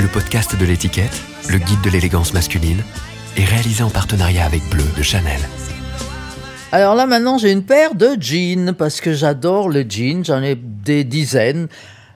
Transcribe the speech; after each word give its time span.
Le 0.00 0.12
podcast 0.12 0.58
de 0.58 0.64
l'étiquette, 0.66 1.22
le 1.48 1.58
guide 1.58 1.80
de 1.84 1.90
l'élégance 1.90 2.34
masculine, 2.34 2.82
est 3.36 3.44
réalisé 3.44 3.84
en 3.84 3.90
partenariat 3.90 4.44
avec 4.44 4.60
Bleu 4.68 4.82
de 4.96 5.02
Chanel. 5.04 5.38
Alors 6.72 6.96
là 6.96 7.06
maintenant 7.06 7.38
j'ai 7.38 7.52
une 7.52 7.62
paire 7.62 7.94
de 7.94 8.16
jeans 8.18 8.72
parce 8.76 9.00
que 9.00 9.12
j'adore 9.12 9.68
le 9.68 9.84
jean, 9.88 10.24
j'en 10.24 10.42
ai 10.42 10.56
des 10.56 11.04
dizaines. 11.04 11.68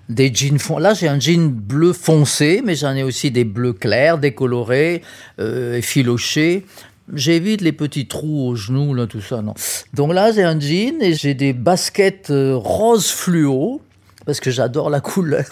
Des 0.09 0.35
jeans 0.35 0.59
fon- 0.59 0.79
Là, 0.79 0.93
j'ai 0.93 1.07
un 1.07 1.21
jean 1.21 1.49
bleu 1.49 1.93
foncé, 1.93 2.61
mais 2.65 2.75
j'en 2.75 2.97
ai 2.97 3.05
aussi 3.05 3.31
des 3.31 3.45
bleus 3.45 3.75
clairs, 3.75 4.19
décolorés, 4.19 5.03
euh, 5.39 5.77
effilochés. 5.79 6.67
J'évite 7.15 7.61
les 7.61 7.71
petits 7.73 8.09
trous 8.09 8.49
aux 8.49 8.57
genoux, 8.57 8.93
là, 8.93 9.07
tout 9.07 9.21
ça, 9.21 9.41
non. 9.41 9.55
Donc 9.95 10.13
là, 10.13 10.33
j'ai 10.33 10.43
un 10.43 10.59
jean 10.59 11.01
et 11.01 11.15
j'ai 11.15 11.35
des 11.35 11.53
baskets 11.53 12.31
euh, 12.31 12.57
rose 12.57 13.09
fluo, 13.11 13.81
parce 14.25 14.41
que 14.41 14.51
j'adore 14.51 14.91
la 14.91 15.01
couleur. 15.01 15.47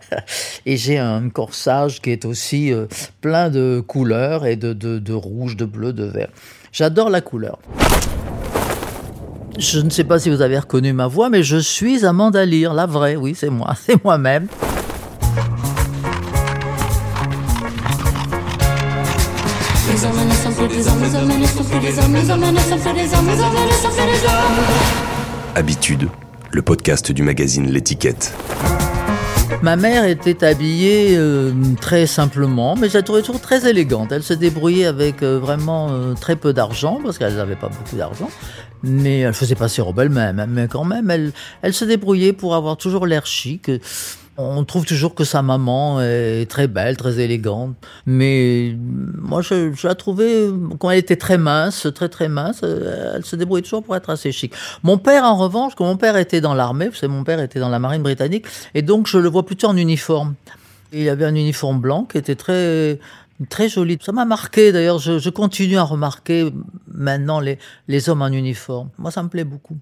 et 0.66 0.76
j'ai 0.76 0.98
un 0.98 1.28
corsage 1.28 2.00
qui 2.00 2.10
est 2.10 2.24
aussi 2.24 2.72
euh, 2.72 2.86
plein 3.20 3.50
de 3.50 3.82
couleurs 3.86 4.46
et 4.46 4.56
de, 4.56 4.72
de, 4.72 4.98
de 4.98 5.12
rouge, 5.12 5.56
de 5.56 5.64
bleu, 5.64 5.92
de 5.92 6.04
vert. 6.04 6.28
J'adore 6.72 7.10
la 7.10 7.20
couleur. 7.20 7.58
Je 9.58 9.80
ne 9.80 9.90
sais 9.90 10.04
pas 10.04 10.18
si 10.18 10.30
vous 10.30 10.40
avez 10.40 10.58
reconnu 10.58 10.92
ma 10.92 11.06
voix, 11.06 11.28
mais 11.28 11.42
je 11.42 11.58
suis 11.58 12.06
Amanda 12.06 12.46
Lear, 12.46 12.72
la 12.72 12.86
vraie, 12.86 13.16
oui, 13.16 13.34
c'est 13.36 13.50
moi, 13.50 13.74
c'est 13.86 14.02
moi-même. 14.02 14.48
Habitude, 25.54 26.08
le 26.52 26.62
podcast 26.62 27.12
du 27.12 27.22
magazine 27.22 27.70
L'étiquette. 27.70 28.34
Ma 29.62 29.76
mère 29.76 30.04
était 30.04 30.44
habillée 30.44 31.16
euh, 31.16 31.52
très 31.80 32.06
simplement, 32.06 32.76
mais 32.76 32.88
je 32.88 32.94
la 32.94 33.02
trouvais 33.02 33.20
toujours 33.20 33.40
très 33.40 33.68
élégante. 33.68 34.12
Elle 34.12 34.22
se 34.22 34.34
débrouillait 34.34 34.86
avec 34.86 35.22
euh, 35.22 35.38
vraiment 35.38 35.88
euh, 35.90 36.14
très 36.14 36.36
peu 36.36 36.52
d'argent, 36.52 37.00
parce 37.02 37.16
qu'elle 37.16 37.36
n'avait 37.36 37.56
pas 37.56 37.68
beaucoup 37.68 37.96
d'argent, 37.96 38.28
mais 38.82 39.20
elle 39.20 39.34
faisait 39.34 39.54
pas 39.54 39.68
ses 39.68 39.82
robes 39.82 40.00
elle-même. 40.00 40.40
hein. 40.40 40.46
Mais 40.48 40.68
quand 40.68 40.84
même, 40.84 41.10
elle, 41.10 41.32
elle 41.62 41.72
se 41.72 41.84
débrouillait 41.84 42.32
pour 42.32 42.54
avoir 42.54 42.76
toujours 42.76 43.06
l'air 43.06 43.24
chic. 43.24 43.70
On 44.42 44.64
trouve 44.64 44.84
toujours 44.84 45.14
que 45.14 45.24
sa 45.24 45.42
maman 45.42 46.00
est 46.00 46.50
très 46.50 46.66
belle, 46.66 46.96
très 46.96 47.20
élégante, 47.20 47.76
mais 48.06 48.76
moi 48.76 49.40
je, 49.42 49.86
la 49.86 49.94
trouvais, 49.94 50.48
quand 50.78 50.90
elle 50.90 50.98
était 50.98 51.16
très 51.16 51.38
mince, 51.38 51.86
très 51.94 52.08
très 52.08 52.28
mince, 52.28 52.60
euh, 52.64 53.14
elle 53.16 53.24
se 53.24 53.36
débrouillait 53.36 53.62
toujours 53.62 53.82
pour 53.82 53.96
être 53.96 54.10
assez 54.10 54.32
chic. 54.32 54.52
Mon 54.82 54.98
père 54.98 55.24
en 55.24 55.36
revanche, 55.36 55.74
quand 55.74 55.84
mon 55.84 55.96
père 55.96 56.16
était 56.16 56.40
dans 56.40 56.54
l'armée, 56.54 56.88
vous 56.88 56.94
savez 56.94 57.12
mon 57.12 57.24
père 57.24 57.40
était 57.40 57.60
dans 57.60 57.68
la 57.68 57.78
marine 57.78 58.02
britannique, 58.02 58.46
et 58.74 58.82
donc 58.82 59.06
je 59.06 59.18
le 59.18 59.28
vois 59.28 59.46
plutôt 59.46 59.68
en 59.68 59.76
uniforme. 59.76 60.34
Il 60.92 61.08
avait 61.08 61.24
un 61.24 61.34
uniforme 61.34 61.80
blanc 61.80 62.04
qui 62.04 62.18
était 62.18 62.36
très 62.36 62.98
très 63.48 63.68
joli. 63.68 63.98
Ça 64.00 64.12
m'a 64.12 64.24
marqué 64.24 64.72
d'ailleurs, 64.72 64.98
je, 64.98 65.18
je 65.18 65.30
continue 65.30 65.78
à 65.78 65.82
remarquer 65.84 66.52
maintenant 66.92 67.40
les, 67.40 67.58
les 67.88 68.08
hommes 68.08 68.22
en 68.22 68.28
uniforme. 68.28 68.90
Moi 68.98 69.10
ça 69.10 69.22
me 69.22 69.28
plaît 69.28 69.44
beaucoup. 69.44 69.76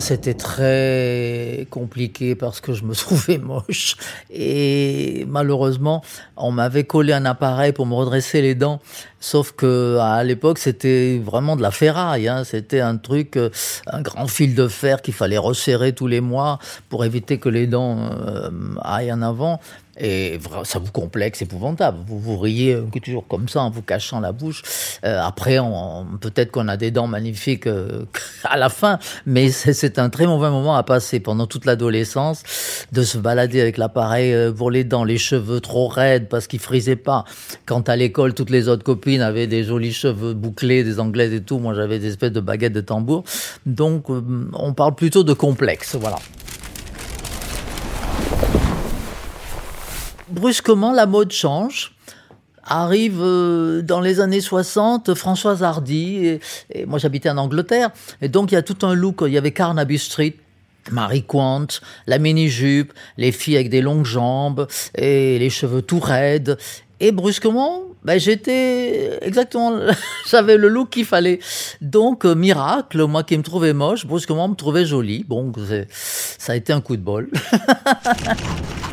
C'était 0.00 0.32
très 0.32 1.66
compliqué 1.68 2.34
parce 2.34 2.62
que 2.62 2.72
je 2.72 2.84
me 2.84 2.94
trouvais 3.04 3.36
moche 3.36 3.96
et 4.30 5.26
malheureusement 5.28 6.02
on 6.38 6.50
m'avait 6.50 6.84
collé 6.84 7.12
un 7.12 7.26
appareil 7.26 7.72
pour 7.72 7.84
me 7.84 7.94
redresser 7.94 8.40
les 8.40 8.54
dents. 8.54 8.80
Sauf 9.20 9.52
que 9.52 9.98
à 9.98 10.24
l'époque 10.24 10.58
c'était 10.58 11.20
vraiment 11.22 11.54
de 11.54 11.60
la 11.60 11.70
ferraille, 11.70 12.28
hein. 12.28 12.44
c'était 12.44 12.80
un 12.80 12.96
truc, 12.96 13.36
euh, 13.36 13.50
un 13.86 14.00
grand 14.00 14.26
fil 14.26 14.54
de 14.54 14.68
fer 14.68 15.02
qu'il 15.02 15.12
fallait 15.12 15.38
resserrer 15.38 15.92
tous 15.92 16.06
les 16.06 16.22
mois 16.22 16.58
pour 16.88 17.04
éviter 17.04 17.38
que 17.38 17.50
les 17.50 17.66
dents 17.66 17.98
euh, 18.26 18.50
aillent 18.80 19.12
en 19.12 19.20
avant. 19.20 19.60
Et 20.02 20.38
ça 20.64 20.78
vous 20.78 20.90
complexe, 20.90 21.42
épouvantable. 21.42 21.98
Vous 22.06 22.18
vous 22.18 22.38
riez 22.38 22.74
euh, 22.74 22.86
toujours 23.02 23.26
comme 23.26 23.48
ça 23.48 23.60
en 23.60 23.70
vous 23.70 23.82
cachant 23.82 24.20
la 24.20 24.32
bouche. 24.32 24.62
Euh, 25.04 25.20
après, 25.22 25.58
peut-être 26.20 26.50
qu'on 26.50 26.68
a 26.68 26.76
des 26.76 26.90
dents 26.90 27.06
magnifiques 27.06 27.66
euh, 27.66 28.06
à 28.44 28.56
la 28.56 28.68
fin, 28.68 28.98
mais 29.26 29.50
c'est 29.50 29.98
un 29.98 30.08
très 30.08 30.26
mauvais 30.26 30.50
moment 30.50 30.74
à 30.74 30.82
passer 30.82 31.20
pendant 31.20 31.46
toute 31.46 31.66
l'adolescence 31.66 32.42
de 32.92 33.02
se 33.02 33.18
balader 33.18 33.60
avec 33.60 33.76
l'appareil 33.76 34.32
euh, 34.32 34.52
pour 34.52 34.70
les 34.70 34.84
dents, 34.84 35.04
les 35.04 35.18
cheveux 35.18 35.60
trop 35.60 35.88
raides 35.88 36.28
parce 36.28 36.46
qu'ils 36.46 36.60
frisaient 36.60 36.96
pas. 36.96 37.24
Quand 37.66 37.88
à 37.88 37.96
l'école, 37.96 38.34
toutes 38.34 38.50
les 38.50 38.68
autres 38.68 38.84
copines 38.84 39.20
avaient 39.20 39.46
des 39.46 39.64
jolis 39.64 39.92
cheveux 39.92 40.34
bouclés, 40.34 40.84
des 40.84 41.00
anglaises 41.00 41.32
et 41.32 41.42
tout. 41.42 41.58
Moi, 41.58 41.74
j'avais 41.74 41.98
des 41.98 42.08
espèces 42.08 42.32
de 42.32 42.40
baguettes 42.40 42.72
de 42.72 42.80
tambour. 42.80 43.24
Donc, 43.66 44.10
euh, 44.10 44.22
on 44.52 44.72
parle 44.72 44.94
plutôt 44.94 45.24
de 45.24 45.32
complexe. 45.32 45.96
Voilà. 45.96 46.16
Brusquement, 50.30 50.92
la 50.92 51.06
mode 51.06 51.32
change. 51.32 51.94
Arrive 52.62 53.20
euh, 53.20 53.82
dans 53.82 54.00
les 54.00 54.20
années 54.20 54.40
60 54.40 55.14
Françoise 55.14 55.62
Hardy, 55.62 56.38
et, 56.74 56.86
moi 56.86 56.98
j'habitais 56.98 57.30
en 57.30 57.38
Angleterre, 57.38 57.90
et 58.20 58.28
donc 58.28 58.52
il 58.52 58.54
y 58.54 58.58
a 58.58 58.62
tout 58.62 58.86
un 58.86 58.94
look, 58.94 59.22
il 59.26 59.32
y 59.32 59.38
avait 59.38 59.50
Carnaby 59.50 59.98
Street, 59.98 60.36
Marie 60.90 61.24
Quant, 61.24 61.66
la 62.06 62.18
mini-jupe, 62.18 62.92
les 63.16 63.32
filles 63.32 63.56
avec 63.56 63.70
des 63.70 63.80
longues 63.80 64.04
jambes, 64.04 64.68
et 64.94 65.38
les 65.38 65.50
cheveux 65.50 65.82
tout 65.82 66.00
raides, 66.00 66.58
et 67.00 67.12
brusquement, 67.12 67.84
ben, 68.04 68.20
j'étais 68.20 69.18
exactement, 69.22 69.72
j'avais 70.30 70.58
le 70.58 70.68
look 70.68 70.90
qu'il 70.90 71.06
fallait. 71.06 71.40
Donc, 71.80 72.26
euh, 72.26 72.34
miracle, 72.34 73.04
moi 73.06 73.24
qui 73.24 73.36
me 73.38 73.42
trouvais 73.42 73.72
moche, 73.72 74.06
brusquement 74.06 74.48
me 74.48 74.54
trouvais 74.54 74.84
jolie. 74.84 75.24
Bon, 75.26 75.50
ça 76.38 76.52
a 76.52 76.56
été 76.56 76.74
un 76.74 76.82
coup 76.82 76.96
de 76.96 77.02
bol. 77.02 77.30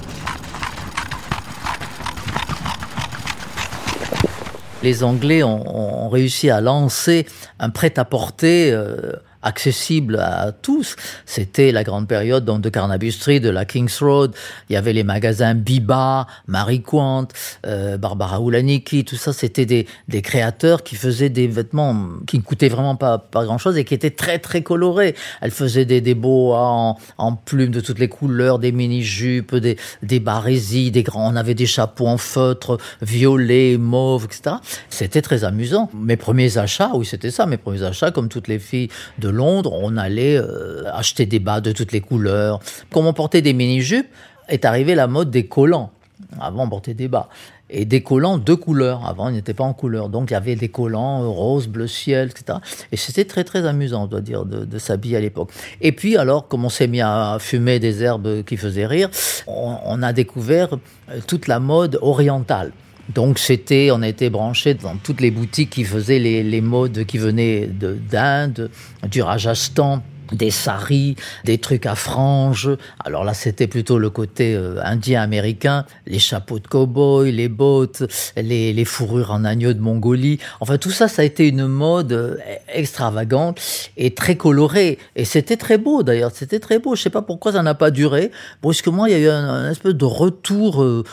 les 4.83 5.03
Anglais 5.03 5.43
ont, 5.43 6.09
réussi 6.09 6.49
à 6.49 6.61
lancer 6.61 7.25
un 7.59 7.69
prêt-à-porter 7.69 8.71
euh, 8.71 9.11
accessible 9.41 10.17
à 10.19 10.51
tous. 10.51 10.95
C'était 11.25 11.71
la 11.71 11.83
grande 11.83 12.07
période 12.07 12.45
donc, 12.45 12.61
de 12.61 12.69
Carnaby 12.69 13.11
Street, 13.11 13.39
de 13.39 13.49
la 13.49 13.65
King's 13.65 14.01
Road. 14.01 14.33
Il 14.69 14.73
y 14.73 14.75
avait 14.75 14.93
les 14.93 15.03
magasins 15.03 15.55
Biba, 15.55 16.27
Marie 16.47 16.81
Quant, 16.81 17.27
euh, 17.65 17.97
Barbara 17.97 18.41
Oulaniki, 18.41 19.05
tout 19.05 19.15
ça. 19.15 19.33
C'était 19.33 19.65
des, 19.65 19.87
des 20.07 20.21
créateurs 20.21 20.83
qui 20.83 20.95
faisaient 20.95 21.29
des 21.29 21.47
vêtements 21.47 22.09
qui 22.25 22.37
ne 22.37 22.43
coûtaient 22.43 22.69
vraiment 22.69 22.95
pas, 22.95 23.17
pas 23.17 23.43
grand-chose 23.45 23.77
et 23.77 23.85
qui 23.85 23.93
étaient 23.93 24.11
très 24.11 24.39
très 24.39 24.61
colorés. 24.61 25.15
Elles 25.41 25.51
faisaient 25.51 25.85
des, 25.85 26.01
des 26.01 26.15
boas 26.15 26.59
en, 26.59 26.97
en 27.17 27.35
plumes 27.35 27.71
de 27.71 27.81
toutes 27.81 27.99
les 27.99 28.09
couleurs, 28.09 28.59
des 28.59 28.71
mini-jupes, 28.71 29.55
des, 29.55 29.77
des 30.03 30.19
barésies, 30.19 30.91
des 30.91 31.03
grands. 31.03 31.31
On 31.31 31.35
avait 31.35 31.55
des 31.55 31.65
chapeaux 31.65 32.07
en 32.07 32.17
feutre, 32.17 32.77
violet, 33.01 33.77
mauve, 33.77 34.25
etc. 34.25 34.57
C'était 34.89 35.21
très 35.21 35.43
amusant. 35.43 35.89
Mes 35.93 36.17
premiers 36.17 36.57
achats, 36.57 36.91
oui, 36.93 37.05
c'était 37.05 37.31
ça. 37.31 37.45
Mes 37.45 37.57
premiers 37.57 37.83
achats, 37.83 38.11
comme 38.11 38.29
toutes 38.29 38.47
les 38.47 38.59
filles 38.59 38.89
de 39.19 39.26
Londres, 39.29 39.73
on 39.73 39.97
allait 39.97 40.37
euh, 40.37 40.83
acheter 40.93 41.25
des 41.25 41.39
bas 41.39 41.61
de 41.61 41.71
toutes 41.71 41.91
les 41.91 42.01
couleurs. 42.01 42.59
Comme 42.91 43.07
on 43.07 43.13
portait 43.13 43.41
des 43.41 43.53
mini-jupes, 43.53 44.07
est 44.49 44.65
arrivée 44.65 44.95
la 44.95 45.07
mode 45.07 45.31
des 45.31 45.47
collants. 45.47 45.91
Avant, 46.39 46.63
on 46.63 46.69
portait 46.69 46.93
des 46.93 47.07
bas. 47.07 47.29
Et 47.69 47.85
des 47.85 48.01
collants 48.01 48.37
de 48.37 48.53
couleurs. 48.53 49.05
Avant, 49.05 49.29
ils 49.29 49.35
n'étaient 49.35 49.53
pas 49.53 49.63
en 49.63 49.73
couleur. 49.73 50.09
Donc, 50.09 50.31
il 50.31 50.33
y 50.33 50.37
avait 50.37 50.55
des 50.55 50.69
collants 50.69 51.23
euh, 51.23 51.27
rose, 51.27 51.67
bleu 51.67 51.87
ciel, 51.87 52.29
etc. 52.29 52.59
Et 52.91 52.97
c'était 52.97 53.25
très, 53.25 53.43
très 53.43 53.65
amusant, 53.65 54.03
on 54.03 54.07
doit 54.07 54.21
dire, 54.21 54.45
de, 54.45 54.65
de 54.65 54.79
s'habiller 54.79 55.17
à 55.17 55.19
l'époque. 55.19 55.51
Et 55.81 55.91
puis, 55.91 56.17
alors, 56.17 56.47
comme 56.47 56.65
on 56.65 56.69
s'est 56.69 56.87
mis 56.87 57.01
à 57.01 57.37
fumer 57.39 57.79
des 57.79 58.03
herbes 58.03 58.43
qui 58.43 58.57
faisaient 58.57 58.85
rire, 58.85 59.09
on, 59.47 60.01
a 60.01 60.13
découvert 60.13 60.69
euh, 61.09 61.19
toute 61.27 61.47
la 61.47 61.59
mode 61.59 61.99
orientale. 62.01 62.71
Donc 63.13 63.39
c'était, 63.39 63.89
on 63.91 64.01
été 64.01 64.29
branché 64.29 64.73
dans 64.73 64.97
toutes 64.97 65.21
les 65.21 65.31
boutiques 65.31 65.69
qui 65.69 65.83
faisaient 65.85 66.19
les, 66.19 66.43
les 66.43 66.61
modes 66.61 67.05
qui 67.05 67.17
venaient 67.17 67.67
de- 67.67 67.97
d'Inde, 68.09 68.69
du 69.09 69.21
Rajasthan, 69.21 70.03
des 70.31 70.51
saris, 70.51 71.15
des 71.45 71.57
trucs 71.57 71.85
à 71.85 71.95
franges. 71.95 72.69
Alors 73.03 73.23
là, 73.23 73.33
c'était 73.33 73.67
plutôt 73.67 73.97
le 73.97 74.09
côté 74.09 74.55
euh, 74.55 74.81
indien-américain, 74.83 75.85
les 76.05 76.19
chapeaux 76.19 76.59
de 76.59 76.67
cow-boy, 76.67 77.31
les 77.31 77.49
bottes, 77.49 78.03
les, 78.35 78.85
fourrures 78.85 79.31
en 79.31 79.43
agneau 79.43 79.73
de 79.73 79.79
Mongolie. 79.79 80.39
Enfin, 80.59 80.77
tout 80.77 80.91
ça, 80.91 81.07
ça 81.07 81.21
a 81.21 81.25
été 81.25 81.47
une 81.47 81.67
mode 81.67 82.13
euh, 82.13 82.37
extravagante 82.73 83.59
et 83.97 84.13
très 84.13 84.35
colorée. 84.35 84.97
Et 85.15 85.25
c'était 85.25 85.57
très 85.57 85.77
beau 85.77 86.03
d'ailleurs, 86.03 86.31
c'était 86.33 86.59
très 86.59 86.79
beau. 86.79 86.95
Je 86.95 87.01
sais 87.01 87.09
pas 87.09 87.21
pourquoi 87.21 87.53
ça 87.53 87.63
n'a 87.63 87.73
pas 87.73 87.91
duré. 87.91 88.31
Brusquement, 88.61 89.05
il 89.05 89.11
y 89.11 89.15
a 89.15 89.19
eu 89.19 89.29
un, 89.29 89.49
un 89.49 89.71
espèce 89.71 89.95
de 89.95 90.05
retour 90.05 90.83
euh, 90.83 91.03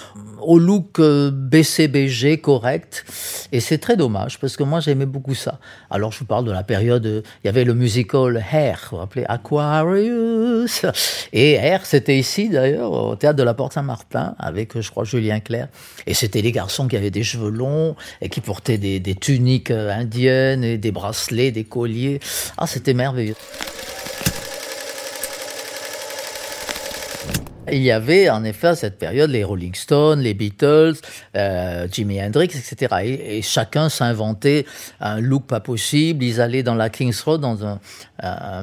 au 0.41 0.59
look 0.59 1.01
BCBG 1.01 2.39
correct. 2.41 3.05
Et 3.53 3.61
c'est 3.61 3.79
très 3.79 3.97
dommage 3.97 4.39
parce 4.39 4.57
que 4.57 4.63
moi, 4.63 4.81
j'aimais 4.81 5.07
beaucoup 5.07 5.35
ça. 5.35 5.59
Alors, 5.91 6.13
je 6.13 6.21
vous 6.21 6.25
parle 6.25 6.45
de 6.45 6.53
la 6.53 6.63
période, 6.63 7.05
il 7.07 7.47
y 7.47 7.49
avait 7.49 7.65
le 7.65 7.75
musical 7.75 8.45
Hair, 8.53 9.04
Aquarius. 9.29 10.87
Et 11.33 11.53
Hair, 11.53 11.87
c'était 11.87 12.19
ici 12.19 12.49
d'ailleurs, 12.49 12.93
au 12.93 13.17
théâtre 13.17 13.37
de 13.37 13.43
la 13.43 13.55
Porte 13.55 13.73
Saint-Martin, 13.73 14.35
avec, 14.39 14.81
je 14.81 14.91
crois, 14.91 15.05
Julien 15.05 15.41
Clerc. 15.41 15.69
Et 16.07 16.15
c'était 16.15 16.43
les 16.43 16.53
garçons 16.53 16.89
qui 16.89 16.97
avaient 16.97 17.11
des 17.11 17.25
cheveux 17.25 17.51
longs 17.51 17.97
et 18.21 18.29
qui 18.29 18.41
portaient 18.41 18.79
des, 18.79 19.01
des 19.01 19.15
tuniques 19.15 19.71
euh, 19.71 19.93
indiennes 19.93 20.65
et 20.65 20.79
des 20.79 20.93
bracelets, 20.93 21.51
des 21.51 21.65
colliers. 21.65 22.21
Ah, 22.57 22.67
c'était 22.67 22.95
merveilleux. 22.95 23.37
Il 27.75 27.83
y 27.83 27.91
avait 27.91 28.31
en 28.31 28.45
effet 28.45 28.69
à 28.69 28.77
cette 28.77 28.99
période 28.99 29.31
les 29.31 29.43
Rolling 29.43 29.75
Stones, 29.75 30.21
les 30.21 30.35
Beatles, 30.35 30.95
euh, 31.37 31.89
Jimi 31.91 32.23
Hendrix, 32.23 32.45
etc. 32.45 32.95
Et, 33.03 33.43
chacun 33.43 33.89
s'inventait 33.89 34.65
un 35.01 35.21
look 35.21 35.47
pas 35.47 35.61
possible. 35.61 36.25
Ils 36.25 36.41
allaient 36.41 36.63
dans 36.63 36.75
la 36.75 36.89
King's 36.89 37.21
Road, 37.23 37.41
dans 37.41 37.65
un, 37.67 37.81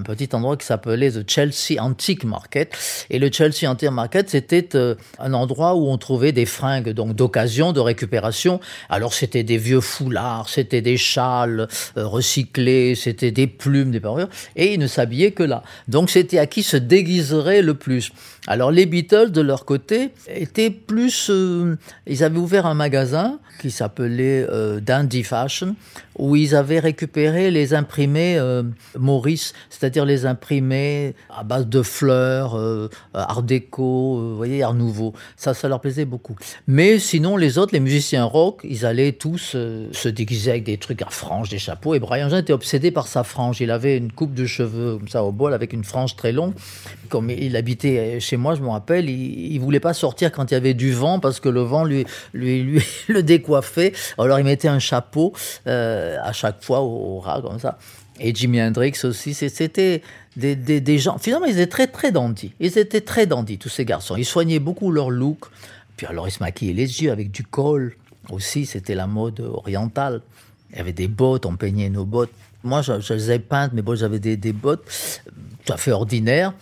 petit 0.03 0.29
endroit 0.33 0.57
qui 0.57 0.65
s'appelait 0.65 1.11
The 1.11 1.29
Chelsea 1.29 1.79
Antique 1.79 2.23
Market. 2.23 2.73
Et 3.09 3.19
le 3.19 3.29
Chelsea 3.31 3.69
Antique 3.69 3.91
Market, 3.91 4.29
c'était 4.29 4.75
euh, 4.75 4.95
un 5.19 5.33
endroit 5.33 5.75
où 5.75 5.89
on 5.89 5.97
trouvait 5.97 6.31
des 6.31 6.45
fringues 6.45 6.89
donc 6.89 7.13
d'occasion, 7.13 7.73
de 7.73 7.79
récupération. 7.79 8.59
Alors 8.89 9.13
c'était 9.13 9.43
des 9.43 9.57
vieux 9.57 9.81
foulards, 9.81 10.47
c'était 10.49 10.81
des 10.81 10.97
châles 10.97 11.67
euh, 11.97 12.07
recyclés, 12.07 12.95
c'était 12.95 13.31
des 13.31 13.47
plumes, 13.47 13.91
des 13.91 13.99
parures. 13.99 14.29
Et 14.55 14.73
ils 14.73 14.79
ne 14.79 14.87
s'habillaient 14.87 15.31
que 15.31 15.43
là. 15.43 15.63
Donc 15.87 16.09
c'était 16.09 16.39
à 16.39 16.47
qui 16.47 16.63
se 16.63 16.77
déguiserait 16.77 17.61
le 17.61 17.73
plus. 17.73 18.11
Alors 18.47 18.71
les 18.71 18.85
de 19.01 19.41
leur 19.41 19.65
côté, 19.65 20.11
étaient 20.27 20.69
plus... 20.69 21.29
euh, 21.29 21.75
ils 22.07 22.23
avaient 22.23 22.39
ouvert 22.39 22.65
un 22.65 22.73
magasin 22.73 23.39
qui 23.59 23.71
s'appelait 23.71 24.45
euh, 24.49 24.79
Dandy 24.79 25.23
Fashion, 25.23 25.75
où 26.17 26.35
ils 26.35 26.55
avaient 26.55 26.79
récupéré 26.79 27.51
les 27.51 27.73
imprimés 27.73 28.37
euh, 28.37 28.63
Maurice, 28.97 29.53
c'est-à-dire 29.69 30.05
les 30.05 30.25
imprimés 30.25 31.13
à 31.29 31.43
base 31.43 31.67
de 31.67 31.81
fleurs, 31.81 32.57
euh, 32.57 32.89
art 33.13 33.43
déco, 33.43 34.19
vous 34.19 34.35
voyez, 34.35 34.63
art 34.63 34.73
nouveau. 34.73 35.13
Ça, 35.35 35.53
ça 35.53 35.67
leur 35.67 35.79
plaisait 35.79 36.05
beaucoup. 36.05 36.35
Mais 36.67 36.99
sinon, 36.99 37.37
les 37.37 37.57
autres, 37.57 37.73
les 37.73 37.79
musiciens 37.79 38.23
rock, 38.23 38.61
ils 38.63 38.85
allaient 38.85 39.13
tous 39.13 39.51
se 39.51 40.09
déguiser 40.09 40.51
avec 40.51 40.63
des 40.63 40.77
trucs 40.77 41.01
à 41.01 41.09
franges, 41.09 41.49
des 41.49 41.59
chapeaux. 41.59 41.93
Et 41.93 41.99
Brian 41.99 42.29
Jones 42.29 42.39
était 42.39 42.53
obsédé 42.53 42.91
par 42.91 43.07
sa 43.07 43.23
frange. 43.23 43.61
Il 43.61 43.71
avait 43.71 43.97
une 43.97 44.11
coupe 44.11 44.33
de 44.33 44.45
cheveux 44.45 44.97
comme 44.97 45.07
ça 45.07 45.23
au 45.23 45.31
bol 45.31 45.53
avec 45.53 45.73
une 45.73 45.83
frange 45.83 46.15
très 46.15 46.31
longue. 46.31 46.53
Comme 47.09 47.29
il 47.29 47.55
habitait 47.55 48.19
chez 48.19 48.37
moi, 48.37 48.55
je 48.55 48.61
me 48.61 48.69
rappelle, 48.69 48.80
il, 48.89 49.53
il 49.53 49.59
voulait 49.59 49.79
pas 49.79 49.93
sortir 49.93 50.31
quand 50.31 50.51
il 50.51 50.53
y 50.53 50.57
avait 50.57 50.73
du 50.73 50.91
vent 50.91 51.19
parce 51.19 51.39
que 51.39 51.49
le 51.49 51.61
vent 51.61 51.83
lui, 51.83 52.05
le 52.33 53.21
décoiffait. 53.21 53.93
Alors 54.17 54.39
il 54.39 54.45
mettait 54.45 54.67
un 54.67 54.79
chapeau 54.79 55.33
euh, 55.67 56.17
à 56.21 56.33
chaque 56.33 56.63
fois 56.63 56.81
au, 56.81 57.17
au 57.17 57.19
ras 57.19 57.41
comme 57.41 57.59
ça. 57.59 57.77
Et 58.19 58.35
Jimi 58.35 58.61
Hendrix 58.61 58.93
aussi, 59.03 59.33
c'était 59.33 60.03
des, 60.35 60.55
des, 60.55 60.97
gens. 60.99 61.17
Finalement, 61.17 61.47
ils 61.47 61.59
étaient 61.59 61.67
très 61.67 61.87
très 61.87 62.11
dandys. 62.11 62.53
Ils 62.59 62.77
étaient 62.77 63.01
très 63.01 63.25
dandys 63.25 63.57
tous 63.57 63.69
ces 63.69 63.83
garçons. 63.83 64.15
Ils 64.15 64.25
soignaient 64.25 64.59
beaucoup 64.59 64.91
leur 64.91 65.09
look. 65.09 65.45
Puis 65.97 66.05
alors 66.05 66.27
ils 66.27 66.31
se 66.31 66.39
maquillaient 66.39 66.73
les 66.73 67.03
yeux 67.03 67.11
avec 67.11 67.31
du 67.31 67.43
col 67.43 67.95
aussi. 68.29 68.65
C'était 68.65 68.95
la 68.95 69.07
mode 69.07 69.39
orientale. 69.39 70.21
Il 70.71 70.77
y 70.77 70.79
avait 70.79 70.93
des 70.93 71.07
bottes, 71.07 71.45
on 71.45 71.55
peignait 71.55 71.89
nos 71.89 72.05
bottes. 72.05 72.31
Moi, 72.63 72.83
je, 72.83 73.13
les 73.13 73.31
ai 73.31 73.39
peintes, 73.39 73.71
mais 73.73 73.81
bon, 73.81 73.95
j'avais 73.95 74.19
des 74.19 74.53
bottes 74.53 74.85
tout 75.65 75.73
à 75.73 75.77
fait 75.77 75.91
ordinaires. 75.91 76.53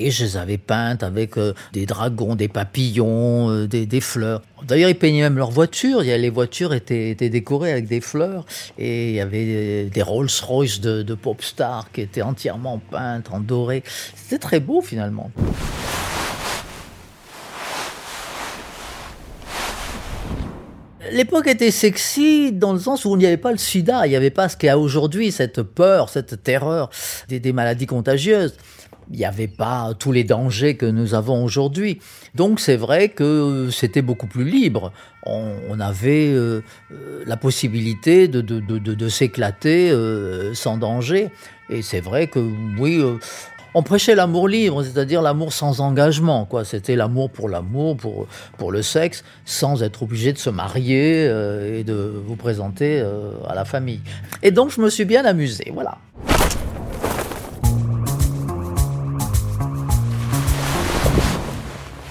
Et 0.00 0.12
je 0.12 0.24
les 0.24 0.36
avais 0.36 0.58
peintes 0.58 1.02
avec 1.02 1.36
euh, 1.36 1.54
des 1.72 1.84
dragons, 1.84 2.36
des 2.36 2.46
papillons, 2.46 3.50
euh, 3.50 3.66
des, 3.66 4.00
fleurs. 4.00 4.42
D'ailleurs, 4.62 4.90
ils 4.90 4.96
peignaient 4.96 5.22
même 5.22 5.36
leurs 5.36 5.50
voitures. 5.50 6.02
Les 6.02 6.30
voitures 6.30 6.72
étaient, 6.72 7.10
étaient 7.10 7.30
décorées 7.30 7.72
avec 7.72 7.88
des 7.88 8.00
fleurs. 8.00 8.46
Et 8.78 9.08
il 9.08 9.14
y 9.16 9.20
avait 9.20 9.44
des, 9.44 9.84
des 9.90 10.02
Rolls-Royce 10.02 10.80
de, 10.80 11.02
de 11.02 11.14
pop 11.14 11.42
stars 11.42 11.90
qui 11.90 12.02
étaient 12.02 12.22
entièrement 12.22 12.80
peintes 12.92 13.26
en 13.32 13.40
doré. 13.40 13.82
C'était 14.14 14.38
très 14.38 14.60
beau 14.60 14.80
finalement. 14.82 15.32
L'époque 21.10 21.48
était 21.48 21.72
sexy 21.72 22.52
dans 22.52 22.72
le 22.72 22.78
sens 22.78 23.04
où 23.04 23.16
il 23.16 23.18
n'y 23.18 23.26
avait 23.26 23.36
pas 23.36 23.50
le 23.50 23.58
sida, 23.58 24.06
il 24.06 24.10
n'y 24.10 24.16
avait 24.16 24.30
pas 24.30 24.48
ce 24.48 24.56
qu'il 24.56 24.66
y 24.68 24.70
a 24.70 24.78
aujourd'hui, 24.78 25.32
cette 25.32 25.62
peur, 25.62 26.08
cette 26.08 26.44
terreur 26.44 26.90
des 27.28 27.52
maladies 27.52 27.86
contagieuses. 27.86 28.54
Il 29.10 29.18
n'y 29.18 29.24
avait 29.24 29.48
pas 29.48 29.94
tous 29.98 30.12
les 30.12 30.24
dangers 30.24 30.76
que 30.76 30.86
nous 30.86 31.14
avons 31.14 31.42
aujourd'hui. 31.42 32.00
Donc 32.34 32.60
c'est 32.60 32.76
vrai 32.76 33.08
que 33.08 33.68
c'était 33.70 34.02
beaucoup 34.02 34.26
plus 34.26 34.44
libre. 34.44 34.92
On, 35.24 35.78
avait 35.80 36.28
euh, 36.28 36.62
euh, 36.90 37.22
la 37.26 37.36
possibilité 37.36 38.28
de, 38.28 39.08
s'éclater 39.08 39.90
euh, 39.90 40.54
sans 40.54 40.76
danger. 40.76 41.28
Et 41.70 41.82
c'est 41.82 42.00
vrai 42.00 42.26
que 42.28 42.38
oui, 42.78 43.02
on 43.74 43.82
prêchait 43.82 44.14
l'amour 44.14 44.48
libre, 44.48 44.82
c'est-à-dire 44.82 45.20
l'amour 45.20 45.52
sans 45.52 45.80
engagement. 45.80 46.46
quoi. 46.46 46.64
C'était 46.64 46.96
l'amour 46.96 47.30
pour 47.30 47.48
l'amour, 47.48 47.96
pour, 47.96 48.26
pour 48.56 48.72
le 48.72 48.82
sexe, 48.82 49.22
sans 49.44 49.82
être 49.82 50.02
obligé 50.02 50.32
de 50.32 50.38
se 50.38 50.50
marier 50.50 51.24
et 51.24 51.84
de 51.84 52.22
vous 52.26 52.36
présenter 52.36 53.00
à 53.46 53.54
la 53.54 53.64
famille. 53.64 54.00
Et 54.42 54.50
donc 54.50 54.70
je 54.70 54.80
me 54.80 54.88
suis 54.88 55.04
bien 55.04 55.24
amusé, 55.24 55.70
voilà. 55.74 55.98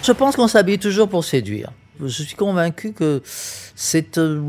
Je 0.07 0.13
pense 0.13 0.38
qu'on 0.38 0.48
s'habille 0.48 0.80
toujours 0.80 1.09
pour 1.09 1.25
séduire. 1.25 1.74
Je 2.00 2.07
suis 2.07 2.38
convaincu 2.38 2.94
que 2.94 3.21
c'est 3.25 4.18
euh, 4.18 4.39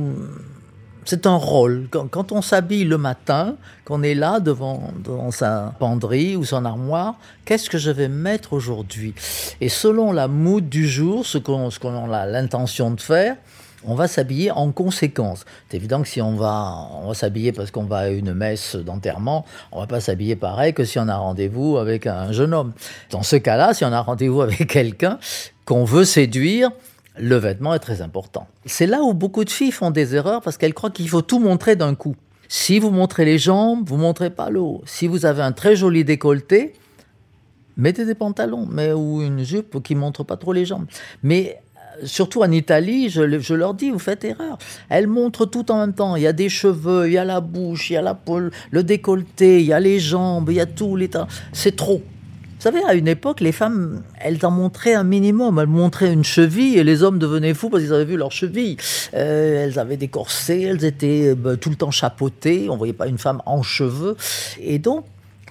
c'est 1.05 1.27
un 1.27 1.35
rôle. 1.35 1.89
Quand, 1.91 2.31
on 2.31 2.43
s'habille 2.43 2.85
le 2.85 2.97
matin, 2.97 3.57
qu'on 3.85 4.05
est 4.05 4.15
là 4.15 4.39
devant, 4.39 4.93
devant 5.03 5.33
sa 5.33 5.75
penderie 5.81 6.37
ou 6.37 6.45
son 6.45 6.65
armoire, 6.65 7.19
qu'est-ce 7.45 7.71
que 7.71 7.79
je 7.79 7.91
vais 7.91 8.07
mettre 8.07 8.53
aujourd'hui? 8.53 9.15
Et 9.61 9.69
selon 9.69 10.13
la 10.13 10.29
mood 10.29 10.69
du 10.69 10.87
jour, 10.87 11.27
ce 11.27 11.39
qu'on 11.39 12.13
a 12.13 12.27
l'intention 12.27 12.93
de 12.93 13.01
faire, 13.01 13.37
on 13.85 13.95
va 13.95 14.09
s'habiller 14.09 14.51
en 14.51 14.73
conséquence. 14.73 15.45
C'est 15.69 15.77
évident 15.77 16.03
que 16.03 16.09
si 16.09 16.21
on 16.21 16.35
va, 16.35 16.89
on 17.03 17.09
va 17.09 17.15
s'habiller 17.15 17.53
parce 17.53 17.71
qu'on 17.71 17.85
va 17.85 17.99
à 17.99 18.09
une 18.09 18.35
messe 18.35 18.77
d'enterrement, 18.77 19.45
on 19.73 19.81
va 19.81 19.87
pas 19.87 20.01
s'habiller 20.01 20.37
pareil 20.37 20.75
que 20.75 20.85
si 20.85 20.99
on 20.99 21.09
a 21.09 21.17
rendez-vous 21.17 21.79
avec 21.79 22.07
un 22.07 22.33
jeune 22.33 22.55
homme. 22.55 22.73
Dans 23.11 23.23
ce 23.23 23.37
cas-là, 23.37 23.75
si 23.75 23.85
on 23.85 23.93
a 23.93 24.01
rendez-vous 24.01 24.43
avec 24.43 24.67
quelqu'un 24.71 25.19
qu'on 25.65 25.85
veut 25.85 26.05
séduire, 26.05 26.71
le 27.19 27.37
vêtement 27.37 27.75
est 27.75 27.79
très 27.79 28.03
important. 28.03 28.47
C'est 28.65 28.87
là 28.87 29.03
où 29.03 29.15
beaucoup 29.15 29.45
de 29.45 29.51
filles 29.51 29.73
font 29.73 29.91
des 29.91 30.15
erreurs 30.15 30.41
parce 30.41 30.57
qu'elles 30.57 30.75
croient 30.75 30.91
qu'il 30.91 31.09
faut 31.09 31.23
tout 31.23 31.39
montrer 31.39 31.77
d'un 31.77 31.95
coup. 31.95 32.17
Si 32.49 32.79
vous 32.79 32.91
montrez 32.91 33.25
les 33.25 33.39
jambes, 33.39 33.87
vous 33.87 33.97
montrez 33.97 34.31
pas 34.31 34.51
le 34.51 34.61
haut. 34.61 34.83
Si 34.87 35.07
vous 35.07 35.27
avez 35.27 35.43
un 35.43 35.53
très 35.53 35.77
joli 35.77 36.05
décolleté, 36.05 36.73
mettez 37.77 38.07
des 38.07 38.15
pantalons, 38.15 38.67
mais 38.71 38.93
ou 38.93 39.21
une 39.23 39.45
jupe 39.45 39.83
qui 39.83 39.95
montre 39.95 40.25
pas 40.25 40.37
trop 40.37 40.53
les 40.53 40.65
jambes. 40.65 40.87
Mais 41.23 41.61
surtout 42.05 42.43
en 42.43 42.51
Italie, 42.51 43.09
je, 43.11 43.23
le- 43.23 43.41
je 43.41 43.55
leur 43.55 43.75
dis, 43.75 43.91
vous 43.91 43.99
faites 43.99 44.25
erreur. 44.25 44.59
Elles 44.89 45.07
montrent 45.07 45.47
tout 45.47 45.71
en 45.71 45.79
même 45.81 45.95
temps. 45.95 46.17
Il 46.17 46.23
y 46.23 46.27
a 46.27 46.33
des 46.33 46.49
cheveux, 46.49 47.07
il 47.09 47.13
y 47.15 47.19
a 47.19 47.25
la 47.25 47.41
bouche, 47.41 47.91
il 47.91 47.95
y 47.95 47.97
a 47.97 48.03
la 48.03 48.15
peau, 48.15 48.41
le 48.71 48.83
décolleté, 48.83 49.61
il 49.61 49.67
y 49.67 49.73
a 49.73 49.81
les 49.81 49.99
jambes, 49.99 50.49
il 50.51 50.57
y 50.57 50.61
a 50.61 50.67
tout. 50.67 50.97
les. 50.97 51.09
C'est 51.53 51.77
trop. 51.77 52.03
Vous 52.59 52.63
savez, 52.65 52.83
à 52.89 52.95
une 52.95 53.07
époque, 53.07 53.41
les 53.41 53.53
femmes, 53.53 54.03
elles 54.21 54.45
en 54.45 54.51
montraient 54.51 54.95
un 54.95 55.05
minimum. 55.05 55.61
Elles 55.61 55.69
montraient 55.69 56.13
une 56.13 56.25
cheville 56.25 56.77
et 56.77 56.83
les 56.83 57.05
hommes 57.05 57.21
devenaient 57.21 57.55
fous 57.55 57.71
parce 57.71 57.85
qu'ils 57.85 57.93
avaient 57.93 58.05
vu 58.05 58.17
leur 58.17 58.33
cheville. 58.33 58.77
Euh, 59.15 59.65
elles 59.65 59.79
avaient 59.79 59.97
des 59.97 60.09
corsets, 60.09 60.63
elles 60.63 60.85
étaient 60.85 61.29
euh, 61.29 61.35
bah, 61.37 61.57
tout 61.57 61.71
le 61.71 61.77
temps 61.77 61.93
chapeautées. 61.93 62.67
On 62.69 62.77
voyait 62.77 62.93
pas 62.93 63.07
une 63.07 63.19
femme 63.19 63.41
en 63.47 63.63
cheveux. 63.63 64.17
Et 64.61 64.81
donc, 64.81 65.05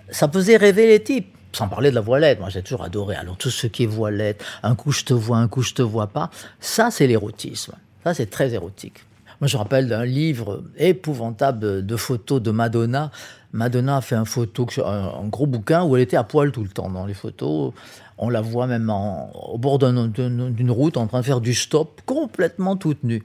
ça 0.10 0.28
faisait 0.28 0.58
rêver 0.58 0.86
les 0.88 1.00
types. 1.02 1.28
Sans 1.58 1.68
parler 1.68 1.90
de 1.90 1.96
la 1.96 2.02
voilette, 2.02 2.40
moi 2.40 2.50
j'ai 2.50 2.62
toujours 2.62 2.84
adoré. 2.84 3.16
Alors 3.16 3.36
tout 3.36 3.50
ce 3.50 3.66
qui 3.66 3.82
est 3.82 3.88
voilette, 3.88 4.44
un 4.62 4.76
coup 4.76 4.92
je 4.92 5.04
te 5.04 5.14
vois, 5.16 5.38
un 5.38 5.48
coup 5.48 5.64
je 5.64 5.74
te 5.74 5.82
vois 5.82 6.06
pas, 6.06 6.30
ça 6.60 6.92
c'est 6.92 7.08
l'érotisme. 7.08 7.74
Ça 8.04 8.14
c'est 8.14 8.28
très 8.30 8.54
érotique. 8.54 9.00
Moi 9.42 9.48
je 9.48 9.58
rappelle 9.58 9.88
d'un 9.88 10.06
livre 10.06 10.64
épouvantable 10.78 11.84
de 11.84 11.96
photos 11.96 12.44
de 12.44 12.52
Madonna. 12.52 13.10
Madonna 13.54 13.98
a 13.98 14.02
fait 14.02 14.14
un 14.14 14.26
photo, 14.26 14.68
un, 14.86 15.28
gros 15.30 15.48
bouquin 15.48 15.84
où 15.84 15.96
elle 15.96 16.04
était 16.04 16.16
à 16.16 16.24
poil 16.24 16.52
tout 16.52 16.62
le 16.62 16.70
temps 16.70 16.92
dans 16.92 17.08
les 17.08 17.16
photos. 17.16 17.74
On 18.20 18.30
la 18.30 18.42
voit 18.42 18.68
même 18.68 18.92
au 18.92 19.58
bord 19.58 19.80
d'un- 19.80 19.94
d'un- 20.08 20.50
d'une 20.52 20.70
route 20.70 20.96
en 20.96 21.08
train 21.08 21.22
de 21.22 21.26
faire 21.26 21.42
du 21.42 21.56
stop, 21.56 22.02
complètement 22.06 22.76
toute 22.76 23.04
nue. 23.04 23.24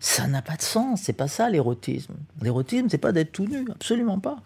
Ça 0.00 0.26
n'a 0.26 0.42
pas 0.42 0.56
de 0.56 0.62
sens, 0.62 1.02
c'est 1.04 1.12
pas 1.12 1.28
ça 1.28 1.48
l'érotisme. 1.48 2.14
L'érotisme, 2.42 2.88
c'est 2.90 2.98
pas 2.98 3.12
d'être 3.12 3.30
tout 3.30 3.46
nu, 3.46 3.66
absolument 3.70 4.18
pas. 4.18 4.38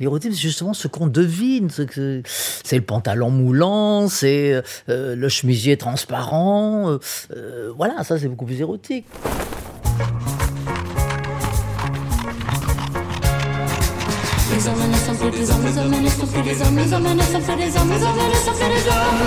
L'érotisme, 0.00 0.34
c'est 0.34 0.40
justement 0.40 0.74
ce 0.74 0.88
qu'on 0.88 1.06
devine. 1.06 1.68
C'est 1.70 2.76
le 2.76 2.82
pantalon 2.82 3.30
moulant, 3.30 4.08
c'est 4.08 4.62
euh, 4.88 5.14
le 5.16 5.28
chemisier 5.28 5.76
transparent. 5.76 6.90
euh, 6.90 6.98
euh, 7.36 7.72
voilà, 7.76 8.02
ça 8.04 8.18
c'est 8.18 8.28
beaucoup 8.28 8.46
plus 8.46 8.60
érotique. 8.60 9.04
Les 14.52 14.68
hommes 14.68 14.90
ne 14.90 14.96
sont 14.96 15.14
plus 15.14 15.30
des 15.30 15.50
hommes, 15.50 15.64
les 15.64 15.78
hommes 15.78 16.02
ne 16.02 16.08
sont 16.08 16.26
plus 16.26 16.42
des 16.42 16.62
hommes, 16.62 16.76
les 16.76 16.92
hommes 16.92 17.16
ne 17.16 17.22
sont 17.22 17.40
plus 17.40 17.56
des 17.56 17.76
hommes, 17.76 17.90
les 17.90 18.04
hommes 18.04 18.16
ne 18.30 18.34
sont 18.34 18.52
plus 18.52 18.68
des 18.68 18.88
hommes. 18.88 19.26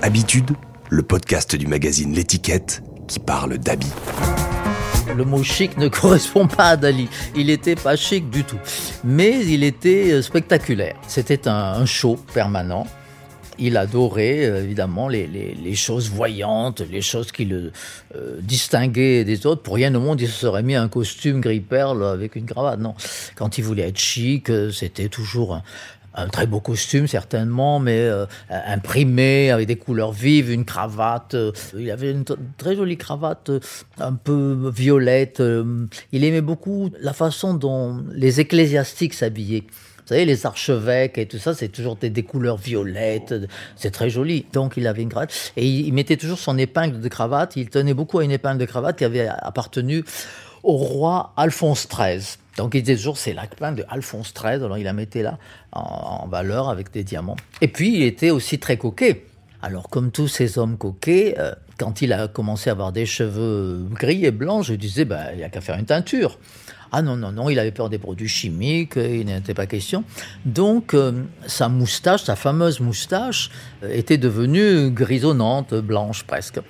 Habitude, 0.00 0.50
le 0.90 1.02
podcast 1.02 1.54
du 1.54 1.66
magazine 1.66 2.12
L'étiquette 2.14 2.82
qui 3.08 3.18
parle 3.18 3.58
d'habits. 3.58 3.92
Le 5.16 5.24
mot 5.24 5.42
chic 5.42 5.76
ne 5.76 5.88
correspond 6.00 6.46
pas 6.46 6.70
à 6.70 6.76
Dali. 6.76 7.08
Il 7.36 7.50
était 7.50 7.74
pas 7.74 7.96
chic 7.96 8.30
du 8.30 8.44
tout. 8.44 8.58
Mais 9.04 9.44
il 9.46 9.64
était 9.64 10.12
euh, 10.12 10.22
spectaculaire. 10.22 10.96
C'était 11.06 11.48
un, 11.48 11.84
show 11.86 12.16
permanent. 12.32 12.86
Il 13.58 13.76
adorait 13.76 14.46
euh, 14.46 14.62
évidemment 14.62 15.08
les, 15.08 15.74
choses 15.74 16.10
voyantes, 16.10 16.80
les 16.80 17.02
choses 17.02 17.32
qui 17.32 17.44
le 17.44 17.72
euh, 18.16 18.38
distinguaient 18.40 19.24
des 19.24 19.46
autres. 19.46 19.62
Pour 19.62 19.74
rien 19.74 19.94
au 19.94 20.00
monde, 20.00 20.20
il 20.20 20.28
se 20.28 20.40
serait 20.40 20.62
mis 20.62 20.74
un 20.74 20.88
costume 20.88 21.40
gris 21.40 21.60
perle 21.60 22.04
avec 22.06 22.36
une 22.36 22.46
cravate. 22.46 22.80
Non. 22.80 22.94
Quand 23.34 23.58
il 23.58 23.64
voulait 23.64 23.88
être 23.88 23.98
chic, 23.98 24.50
c'était 24.72 25.08
toujours 25.08 25.54
un 25.54 25.62
un 26.14 26.28
très 26.28 26.46
beau 26.46 26.60
costume 26.60 27.06
certainement, 27.06 27.78
mais 27.78 27.98
euh, 28.00 28.26
imprimé 28.50 29.50
avec 29.50 29.66
des 29.66 29.76
couleurs 29.76 30.12
vives, 30.12 30.50
une 30.50 30.64
cravate. 30.64 31.34
euh, 31.34 31.52
il 31.76 31.90
avait 31.90 32.10
une 32.10 32.24
très 32.58 32.76
jolie 32.76 32.96
cravate, 32.96 33.50
euh, 33.50 33.60
un 33.98 34.14
peu 34.14 34.70
violette. 34.74 35.40
euh, 35.40 35.86
il 36.12 36.24
aimait 36.24 36.40
beaucoup 36.40 36.90
la 37.00 37.12
façon 37.12 37.54
dont 37.54 38.04
les 38.12 38.40
ecclésiastiques 38.40 39.14
s'habillaient. 39.14 39.64
Vous 40.02 40.08
savez, 40.08 40.24
les 40.24 40.46
archevêques 40.46 41.16
et 41.16 41.26
tout 41.26 41.38
ça, 41.38 41.54
c'est 41.54 41.68
toujours 41.68 41.94
des, 41.94 42.10
des 42.10 42.24
couleurs 42.24 42.56
violettes. 42.56 43.34
C'est 43.76 43.92
très 43.92 44.10
joli. 44.10 44.44
Donc, 44.52 44.74
il 44.76 44.88
avait 44.88 45.02
une 45.02 45.08
cravate. 45.08 45.52
Et 45.56 45.64
il, 45.64 45.86
il 45.86 45.92
mettait 45.94 46.16
toujours 46.16 46.40
son 46.40 46.58
épingle 46.58 47.00
de 47.00 47.08
cravate. 47.08 47.54
Il 47.54 47.70
tenait 47.70 47.94
beaucoup 47.94 48.18
à 48.18 48.24
une 48.24 48.32
épingle 48.32 48.58
de 48.58 48.64
cravate 48.64 48.98
qui 48.98 49.04
avait 49.04 49.28
appartenu 49.28 50.04
au 50.64 50.72
roi 50.72 51.32
Alphonse 51.36 51.86
XIII. 51.88 52.36
Donc, 52.56 52.74
il 52.74 52.82
disait 52.82 52.96
toujours, 52.96 53.16
c'est 53.16 53.32
l'épingle 53.32 53.78
de 53.78 53.84
Alphonse 53.88 54.32
XIII. 54.34 54.64
Alors, 54.64 54.78
il 54.78 54.84
la 54.84 54.92
mettait 54.92 55.22
là 55.22 55.38
en, 55.72 56.26
valeur 56.28 56.68
avec 56.68 56.90
des 56.92 57.04
diamants. 57.04 57.36
Et 57.60 57.68
puis, 57.68 57.96
il 57.96 58.02
était 58.02 58.30
aussi 58.30 58.58
très 58.58 58.76
coquet. 58.76 59.24
Alors, 59.62 59.88
comme 59.88 60.10
tous 60.10 60.28
ces 60.28 60.58
hommes 60.58 60.76
coquets, 60.76 61.36
euh, 61.38 61.54
quand 61.78 62.02
il 62.02 62.12
a 62.12 62.28
commencé 62.28 62.68
à 62.68 62.72
avoir 62.72 62.92
des 62.92 63.06
cheveux 63.06 63.86
gris 63.90 64.24
et 64.24 64.32
blancs, 64.32 64.64
je 64.64 64.74
disais, 64.74 65.04
ben, 65.04 65.28
il 65.32 65.38
n'y 65.38 65.44
a 65.44 65.48
qu'à 65.48 65.60
faire 65.60 65.78
une 65.78 65.86
teinture. 65.86 66.38
Ah 66.94 67.00
non, 67.00 67.16
non, 67.16 67.32
non, 67.32 67.48
il 67.48 67.58
avait 67.58 67.70
peur 67.70 67.88
des 67.88 67.98
produits 67.98 68.28
chimiques, 68.28 68.98
euh, 68.98 69.16
il 69.16 69.26
n'était 69.26 69.54
pas 69.54 69.66
question. 69.66 70.04
Donc, 70.44 70.92
euh, 70.92 71.22
sa 71.46 71.70
moustache, 71.70 72.24
sa 72.24 72.36
fameuse 72.36 72.80
moustache, 72.80 73.50
était 73.88 74.18
devenue 74.18 74.90
grisonnante, 74.90 75.74
blanche 75.74 76.24
presque. 76.24 76.60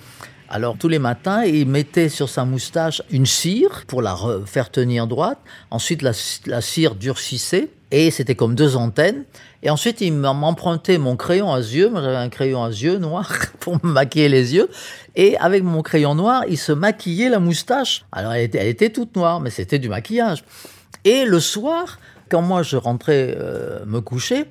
Alors, 0.54 0.76
tous 0.76 0.88
les 0.88 0.98
matins, 0.98 1.44
il 1.44 1.66
mettait 1.66 2.10
sur 2.10 2.28
sa 2.28 2.44
moustache 2.44 3.00
une 3.10 3.24
cire 3.24 3.84
pour 3.86 4.02
la 4.02 4.12
re- 4.12 4.44
faire 4.44 4.70
tenir 4.70 5.06
droite. 5.06 5.38
Ensuite, 5.70 6.02
la, 6.02 6.12
cire 6.60 6.94
durcissait 6.94 7.70
et 7.90 8.10
c'était 8.10 8.34
comme 8.34 8.54
deux 8.54 8.76
antennes. 8.76 9.24
Et 9.62 9.70
ensuite, 9.70 10.02
il 10.02 10.12
m'empruntait 10.12 10.98
mon 10.98 11.16
crayon 11.16 11.50
à 11.50 11.56
yeux. 11.56 11.88
Moi, 11.88 12.02
j'avais 12.02 12.16
un 12.16 12.28
crayon 12.28 12.62
à 12.62 12.68
yeux 12.68 12.98
noir 12.98 13.32
pour 13.60 13.82
me 13.82 13.90
maquiller 13.90 14.28
les 14.28 14.54
yeux. 14.54 14.68
Et 15.16 15.38
avec 15.38 15.64
mon 15.64 15.80
crayon 15.80 16.14
noir, 16.14 16.44
il 16.46 16.58
se 16.58 16.72
maquillait 16.72 17.30
la 17.30 17.38
moustache. 17.38 18.04
Alors, 18.12 18.34
elle 18.34 18.42
était, 18.42 18.58
elle 18.58 18.68
était 18.68 18.90
toute 18.90 19.16
noire, 19.16 19.40
mais 19.40 19.48
c'était 19.48 19.78
du 19.78 19.88
maquillage. 19.88 20.44
Et 21.06 21.24
le 21.24 21.40
soir, 21.40 21.98
quand 22.28 22.42
moi 22.42 22.62
je 22.62 22.76
rentrais 22.76 23.34
euh, 23.38 23.86
me 23.86 24.02
coucher, 24.02 24.44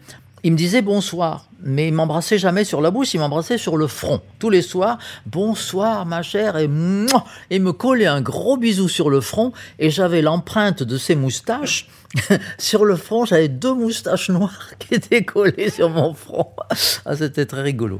il 0.43 0.51
me 0.53 0.57
disait 0.57 0.81
bonsoir, 0.81 1.45
mais 1.61 1.87
il 1.87 1.93
m'embrassait 1.93 2.39
jamais 2.39 2.63
sur 2.63 2.81
la 2.81 2.89
bouche, 2.89 3.13
il 3.13 3.19
m'embrassait 3.19 3.59
sur 3.59 3.77
le 3.77 3.85
front. 3.85 4.21
Tous 4.39 4.49
les 4.49 4.63
soirs, 4.63 4.97
bonsoir 5.27 6.05
ma 6.07 6.23
chère, 6.23 6.57
et 6.57 6.67
mouah, 6.67 7.25
il 7.51 7.61
me 7.61 7.73
collait 7.73 8.07
un 8.07 8.21
gros 8.21 8.57
bisou 8.57 8.89
sur 8.89 9.09
le 9.11 9.21
front, 9.21 9.51
et 9.77 9.91
j'avais 9.91 10.23
l'empreinte 10.23 10.81
de 10.81 10.97
ses 10.97 11.15
moustaches. 11.15 11.87
sur 12.57 12.85
le 12.85 12.95
front, 12.95 13.25
j'avais 13.25 13.49
deux 13.49 13.73
moustaches 13.73 14.29
noires 14.29 14.71
qui 14.79 14.95
étaient 14.95 15.23
collées 15.23 15.69
sur 15.69 15.89
mon 15.89 16.13
front. 16.13 16.47
Ah, 17.05 17.15
C'était 17.15 17.45
très 17.45 17.61
rigolo. 17.61 17.99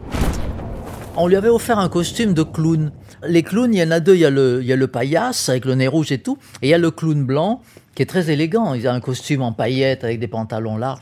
On 1.17 1.27
lui 1.27 1.35
avait 1.35 1.49
offert 1.49 1.77
un 1.77 1.89
costume 1.89 2.33
de 2.33 2.43
clown. 2.43 2.91
Les 3.27 3.43
clowns, 3.43 3.73
il 3.73 3.79
y 3.79 3.83
en 3.83 3.91
a 3.91 3.99
deux. 3.99 4.15
Il 4.15 4.21
y 4.21 4.25
a 4.25 4.29
le, 4.29 4.59
il 4.61 4.67
y 4.67 4.73
a 4.73 4.75
le 4.75 4.87
paillasse 4.87 5.49
avec 5.49 5.65
le 5.65 5.75
nez 5.75 5.87
rouge 5.87 6.11
et 6.11 6.19
tout. 6.19 6.37
Et 6.61 6.67
il 6.67 6.69
y 6.69 6.73
a 6.73 6.77
le 6.77 6.89
clown 6.89 7.23
blanc 7.25 7.61
qui 7.95 8.03
est 8.03 8.05
très 8.05 8.31
élégant. 8.31 8.73
Il 8.73 8.87
a 8.87 8.93
un 8.93 9.01
costume 9.01 9.41
en 9.41 9.51
paillettes 9.51 10.03
avec 10.03 10.19
des 10.19 10.27
pantalons 10.27 10.77
larges. 10.77 11.01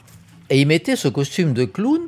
Et 0.50 0.62
il 0.62 0.68
mettait 0.68 0.96
ce 0.96 1.08
costume 1.08 1.54
de 1.54 1.66
clown, 1.66 2.02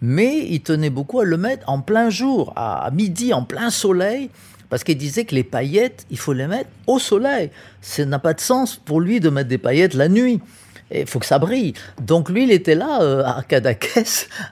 mais 0.00 0.46
il 0.48 0.60
tenait 0.60 0.90
beaucoup 0.90 1.20
à 1.20 1.24
le 1.24 1.36
mettre 1.36 1.68
en 1.68 1.80
plein 1.80 2.10
jour, 2.10 2.52
à, 2.56 2.90
midi, 2.92 3.32
en 3.32 3.44
plein 3.44 3.70
soleil. 3.70 4.30
Parce 4.70 4.82
qu'il 4.82 4.98
disait 4.98 5.24
que 5.24 5.34
les 5.34 5.44
paillettes, 5.44 6.04
il 6.10 6.18
faut 6.18 6.32
les 6.32 6.46
mettre 6.46 6.70
au 6.86 6.98
soleil. 6.98 7.50
Ça 7.80 8.04
n'a 8.04 8.18
pas 8.18 8.34
de 8.34 8.40
sens 8.40 8.76
pour 8.76 9.00
lui 9.00 9.20
de 9.20 9.30
mettre 9.30 9.48
des 9.48 9.58
paillettes 9.58 9.94
la 9.94 10.08
nuit. 10.08 10.40
Il 10.92 11.06
faut 11.06 11.18
que 11.18 11.26
ça 11.26 11.38
brille. 11.38 11.74
Donc 12.02 12.28
lui, 12.28 12.44
il 12.44 12.50
était 12.50 12.74
là, 12.74 13.00
euh, 13.02 13.24
à 13.24 13.42
Cadaqués, 13.46 14.04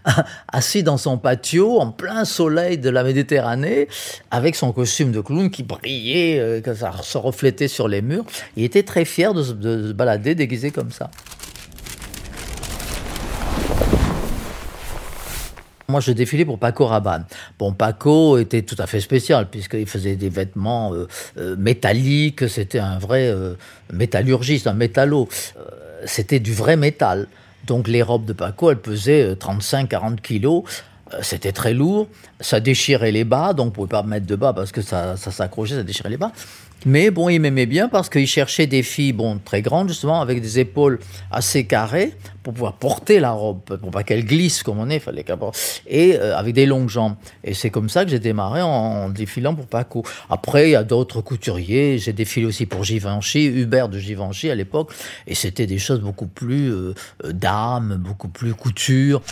assis 0.52 0.82
dans 0.82 0.96
son 0.96 1.18
patio, 1.18 1.80
en 1.80 1.90
plein 1.90 2.24
soleil 2.24 2.78
de 2.78 2.88
la 2.88 3.04
Méditerranée, 3.04 3.88
avec 4.30 4.54
son 4.54 4.72
costume 4.72 5.12
de 5.12 5.20
clown 5.20 5.50
qui 5.50 5.62
brillait, 5.62 6.38
euh, 6.38 6.60
que 6.60 6.74
ça 6.74 6.92
se 7.02 7.18
reflétait 7.18 7.68
sur 7.68 7.86
les 7.86 8.00
murs. 8.00 8.24
Il 8.56 8.64
était 8.64 8.82
très 8.82 9.04
fier 9.04 9.34
de 9.34 9.42
se 9.42 9.52
balader 9.92 10.34
déguisé 10.34 10.70
comme 10.70 10.90
ça. 10.90 11.10
Moi, 15.92 16.00
je 16.00 16.12
défilais 16.12 16.46
pour 16.46 16.58
Paco 16.58 16.86
Rabanne. 16.86 17.26
Bon, 17.58 17.74
Paco 17.74 18.38
était 18.38 18.62
tout 18.62 18.76
à 18.78 18.86
fait 18.86 19.00
spécial, 19.00 19.50
puisqu'il 19.50 19.86
faisait 19.86 20.16
des 20.16 20.30
vêtements 20.30 20.94
euh, 20.94 21.06
euh, 21.36 21.54
métalliques, 21.58 22.48
c'était 22.48 22.78
un 22.78 22.98
vrai 22.98 23.28
euh, 23.28 23.56
métallurgiste, 23.92 24.66
un 24.66 24.72
métallo. 24.72 25.28
C'était 26.06 26.40
du 26.40 26.54
vrai 26.54 26.76
métal. 26.76 27.28
Donc, 27.66 27.88
les 27.88 28.00
robes 28.00 28.24
de 28.24 28.32
Paco, 28.32 28.70
elles 28.70 28.80
pesaient 28.80 29.34
35-40 29.34 30.22
kilos. 30.22 30.64
C'était 31.20 31.52
très 31.52 31.74
lourd, 31.74 32.08
ça 32.40 32.58
déchirait 32.58 33.12
les 33.12 33.24
bas, 33.24 33.52
donc 33.52 33.66
on 33.66 33.66
ne 33.66 33.74
pouvait 33.74 33.88
pas 33.88 34.02
mettre 34.02 34.24
de 34.24 34.34
bas 34.34 34.54
parce 34.54 34.72
que 34.72 34.80
ça, 34.80 35.18
ça 35.18 35.30
s'accrochait, 35.30 35.74
ça 35.74 35.82
déchirait 35.82 36.08
les 36.08 36.16
bas. 36.16 36.32
Mais 36.84 37.10
bon, 37.10 37.28
il 37.28 37.40
m'aimait 37.40 37.66
bien 37.66 37.88
parce 37.88 38.08
qu'il 38.08 38.26
cherchait 38.26 38.66
des 38.66 38.82
filles 38.82 39.12
bon, 39.12 39.38
très 39.44 39.62
grandes, 39.62 39.88
justement, 39.88 40.20
avec 40.20 40.40
des 40.40 40.58
épaules 40.58 40.98
assez 41.30 41.64
carrées, 41.64 42.12
pour 42.42 42.52
pouvoir 42.52 42.74
porter 42.74 43.20
la 43.20 43.30
robe, 43.30 43.60
pour 43.60 43.90
pas 43.90 44.02
qu'elle 44.02 44.24
glisse 44.24 44.62
comme 44.62 44.78
on 44.78 44.90
est, 44.90 44.98
fallait 44.98 45.22
qu'elle 45.22 45.38
et 45.86 46.16
euh, 46.16 46.36
avec 46.36 46.54
des 46.54 46.66
longues 46.66 46.88
jambes. 46.88 47.14
Et 47.44 47.54
c'est 47.54 47.70
comme 47.70 47.88
ça 47.88 48.04
que 48.04 48.10
j'ai 48.10 48.18
démarré 48.18 48.62
en, 48.62 49.08
défilant 49.08 49.54
pour 49.54 49.66
Paco. 49.66 50.04
Après, 50.28 50.68
il 50.68 50.72
y 50.72 50.76
a 50.76 50.84
d'autres 50.84 51.20
couturiers, 51.20 51.98
j'ai 51.98 52.12
défilé 52.12 52.46
aussi 52.46 52.66
pour 52.66 52.84
Givenchy, 52.84 53.46
Hubert 53.46 53.88
de 53.88 53.98
Givenchy 53.98 54.50
à 54.50 54.54
l'époque, 54.54 54.92
et 55.26 55.34
c'était 55.34 55.66
des 55.66 55.78
choses 55.78 56.00
beaucoup 56.00 56.26
plus 56.26 56.72
euh, 56.72 56.94
euh, 57.24 57.32
dames, 57.32 57.96
beaucoup 57.98 58.28
plus 58.28 58.54
couture. 58.54 59.22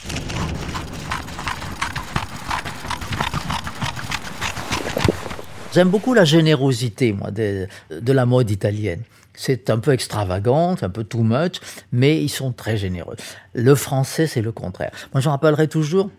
J'aime 5.73 5.89
beaucoup 5.89 6.15
la 6.15 6.25
générosité, 6.25 7.13
moi, 7.13 7.31
de, 7.31 7.69
la 7.91 8.27
mode 8.27 8.51
italienne. 8.51 9.03
C'est 9.35 9.71
un 9.71 9.79
peu 9.79 9.93
extravagant, 9.93 10.75
un 10.83 10.89
peu 10.89 11.05
too 11.05 11.23
much, 11.23 11.61
mais 11.93 12.23
ils 12.23 12.29
sont 12.29 12.53
très 12.53 12.77
généreux. 12.77 13.17
Le 13.55 13.75
français, 13.77 14.27
c'est 14.27 14.43
le 14.43 14.51
contraire. 14.51 14.91
Moi, 15.15 15.21
je 15.21 15.29
me 15.29 15.31
rappellerai 15.31 15.69
toujours, 15.69 16.11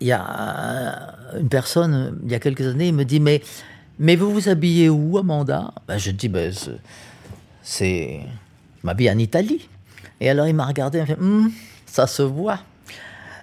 il 0.00 0.08
y 0.08 0.12
a 0.12 1.14
une 1.38 1.48
personne, 1.48 2.18
il 2.24 2.32
y 2.32 2.34
a 2.34 2.40
quelques 2.40 2.66
années, 2.66 2.88
il 2.88 2.94
me 2.94 3.04
dit, 3.04 3.20
mais, 3.20 3.40
mais 4.00 4.16
vous 4.16 4.32
vous 4.32 4.48
habillez 4.48 4.88
où, 4.88 5.16
Amanda? 5.16 5.72
Ben, 5.86 5.96
Je 5.96 6.10
dis, 6.10 6.28
ben, 6.28 6.52
c'est-. 7.62 8.20
Je 8.20 8.86
m'habille 8.86 9.10
en 9.10 9.18
Italie. 9.18 9.68
Et 10.20 10.28
alors, 10.28 10.48
il 10.48 10.54
m'a 10.54 10.66
regardé, 10.66 10.98
il 10.98 11.02
m'a 11.02 11.06
fait, 11.06 11.18
Hum, 11.20 11.52
ça 11.86 12.08
se 12.08 12.22
voit. 12.22 12.58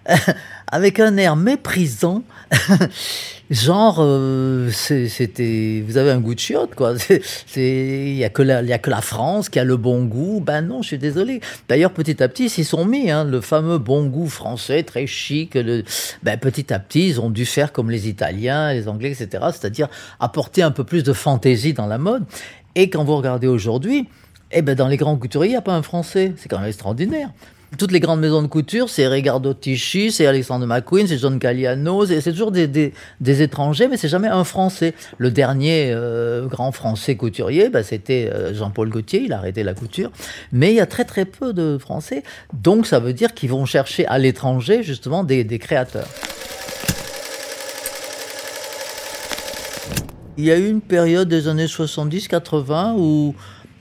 avec 0.71 0.99
un 0.99 1.17
air 1.17 1.35
méprisant, 1.35 2.23
genre 3.49 3.97
euh, 3.99 4.69
c'était, 4.71 5.83
vous 5.85 5.97
avez 5.97 6.11
un 6.11 6.19
goût 6.19 6.33
de 6.33 6.39
chiotte 6.39 6.75
quoi. 6.75 6.93
Il 7.55 8.15
y 8.15 8.23
a 8.23 8.29
que 8.29 8.41
la, 8.41 8.61
y 8.61 8.73
a 8.73 8.77
que 8.79 8.89
la 8.89 9.01
France 9.01 9.49
qui 9.49 9.59
a 9.59 9.63
le 9.63 9.77
bon 9.77 10.05
goût. 10.05 10.39
Ben 10.39 10.61
non, 10.61 10.81
je 10.81 10.87
suis 10.87 10.97
désolé. 10.97 11.41
D'ailleurs, 11.67 11.91
petit 11.91 12.21
à 12.23 12.27
petit, 12.27 12.45
ils 12.45 12.49
s'y 12.49 12.63
sont 12.63 12.85
mis 12.85 13.11
hein, 13.11 13.23
le 13.23 13.41
fameux 13.41 13.77
bon 13.77 14.05
goût 14.07 14.27
français, 14.27 14.83
très 14.83 15.07
chic. 15.07 15.57
Ben 16.23 16.37
petit 16.39 16.73
à 16.73 16.79
petit, 16.79 17.09
ils 17.09 17.21
ont 17.21 17.29
dû 17.29 17.45
faire 17.45 17.71
comme 17.71 17.91
les 17.91 18.07
Italiens, 18.07 18.73
les 18.73 18.87
Anglais, 18.87 19.11
etc. 19.11 19.45
C'est-à-dire 19.51 19.87
apporter 20.19 20.63
un 20.63 20.71
peu 20.71 20.83
plus 20.83 21.03
de 21.03 21.13
fantaisie 21.13 21.73
dans 21.73 21.87
la 21.87 21.97
mode. 21.97 22.23
Et 22.75 22.89
quand 22.89 23.03
vous 23.03 23.17
regardez 23.17 23.47
aujourd'hui, 23.47 24.07
eh 24.51 24.61
ben 24.61 24.75
dans 24.75 24.87
les 24.87 24.97
grands 24.97 25.17
couturiers, 25.17 25.49
il 25.49 25.53
n'y 25.53 25.57
a 25.57 25.61
pas 25.61 25.75
un 25.75 25.83
Français. 25.83 26.33
C'est 26.37 26.49
quand 26.49 26.59
même 26.59 26.67
extraordinaire. 26.67 27.29
Toutes 27.77 27.91
les 27.91 27.99
grandes 27.99 28.19
maisons 28.19 28.41
de 28.41 28.47
couture, 28.47 28.89
c'est 28.89 29.07
Ricardo 29.07 29.53
Tisci, 29.53 30.11
c'est 30.11 30.25
Alexandre 30.25 30.65
McQueen, 30.65 31.07
c'est 31.07 31.19
John 31.19 31.37
Galliano, 31.37 32.05
c'est 32.05 32.21
toujours 32.31 32.51
des, 32.51 32.67
des, 32.67 32.93
des 33.21 33.41
étrangers, 33.43 33.87
mais 33.87 33.95
c'est 33.95 34.09
jamais 34.09 34.27
un 34.27 34.43
Français. 34.43 34.95
Le 35.19 35.29
dernier 35.29 35.91
euh, 35.93 36.47
grand 36.47 36.71
Français 36.71 37.15
couturier, 37.15 37.69
bah, 37.69 37.83
c'était 37.83 38.29
euh, 38.33 38.55
Jean-Paul 38.55 38.89
Gaultier, 38.89 39.21
il 39.21 39.33
a 39.33 39.37
arrêté 39.37 39.63
la 39.63 39.75
couture. 39.75 40.11
Mais 40.51 40.71
il 40.71 40.75
y 40.77 40.81
a 40.81 40.87
très 40.87 41.05
très 41.05 41.25
peu 41.25 41.53
de 41.53 41.77
Français, 41.77 42.23
donc 42.53 42.87
ça 42.87 42.99
veut 42.99 43.13
dire 43.13 43.35
qu'ils 43.35 43.51
vont 43.51 43.65
chercher 43.65 44.07
à 44.07 44.17
l'étranger 44.17 44.81
justement 44.81 45.23
des, 45.23 45.43
des 45.43 45.59
créateurs. 45.59 46.07
Il 50.39 50.45
y 50.45 50.51
a 50.51 50.57
eu 50.57 50.69
une 50.69 50.79
période 50.79 51.27
des 51.27 51.49
années 51.49 51.65
70-80 51.65 52.93
où, 52.97 53.35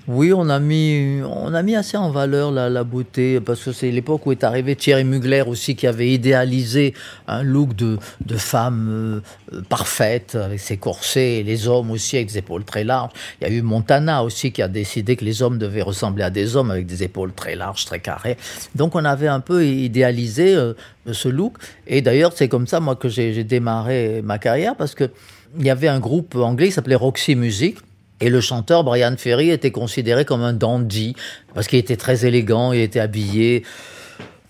oui, 0.09 0.33
on 0.33 0.49
a 0.49 0.59
mis, 0.59 1.21
on 1.23 1.53
a 1.53 1.63
mis 1.63 1.77
assez 1.77 1.99
en 1.99 2.11
valeur 2.11 2.51
la, 2.51 2.71
la 2.71 2.83
beauté, 2.83 3.41
parce 3.41 3.63
que 3.63 3.73
c'est 3.73 3.91
l'époque 3.91 4.25
où 4.25 4.33
est 4.33 4.43
arrivé 4.43 4.75
Thierry 4.75 5.05
Mugler 5.05 5.43
aussi, 5.47 5.77
qui 5.77 5.87
avait 5.87 6.09
idéalisé 6.09 6.95
un 7.27 7.43
look 7.43 7.77
de, 7.77 7.99
de 8.25 8.37
femme 8.37 9.23
euh, 9.53 9.55
euh, 9.55 10.45
avec 10.45 10.61
ses 10.61 10.79
corsets, 10.79 11.41
et 11.41 11.43
les 11.43 11.69
hommes 11.69 11.91
aussi 11.91 12.17
avec 12.17 12.29
des 12.29 12.39
épaules 12.39 12.65
très 12.65 12.85
larges. 12.85 13.13
Il 13.41 13.49
y 13.49 13.51
a 13.51 13.55
eu 13.55 13.61
Montana 13.61 14.25
aussi 14.25 14.51
qui 14.51 14.63
a 14.63 14.69
décidé 14.69 15.15
que 15.15 15.27
les 15.27 15.43
hommes 15.43 15.59
devaient 15.59 15.83
ressembler 15.83 16.25
à 16.25 16.31
des 16.31 16.57
hommes 16.57 16.71
avec 16.71 16.87
des 16.87 17.03
épaules 17.03 17.35
très 17.35 17.55
larges, 17.55 17.85
très 17.85 18.01
carrées. 18.01 18.39
Donc 18.75 18.95
on 18.95 19.05
avait 19.05 19.29
un 19.29 19.41
peu 19.41 19.67
idéalisé 19.67 20.55
euh, 20.55 20.73
ce 21.13 21.29
look. 21.29 21.59
Et 21.87 22.01
d'ailleurs, 22.01 22.33
c'est 22.35 22.49
comme 22.49 22.67
ça, 22.67 22.81
moi, 22.81 22.97
que 22.97 23.09
j'ai 23.09 23.45
démarré 23.45 24.23
ma 24.25 24.39
carrière, 24.39 24.75
parce 24.75 24.95
que 24.95 25.11
il 25.59 25.65
y 25.65 25.71
avait 25.71 25.89
un 25.89 26.01
groupe 26.01 26.35
anglais 26.37 26.67
qui 26.67 26.73
s'appelait 26.73 26.95
Roxy 26.95 27.35
Music. 27.35 27.77
Et 28.21 28.31
le 28.31 28.41
chanteur 28.41 28.85
Brian 28.85 29.15
Ferry 29.17 29.51
était 29.51 29.71
considéré 29.71 30.25
comme 30.25 30.43
un 30.43 30.53
dandy 30.53 31.15
parce 31.55 31.67
qu'il 31.67 31.79
était 31.79 31.97
très 31.97 32.27
élégant, 32.27 32.73
il 32.73 32.81
était 32.81 33.01
habillé 33.01 33.63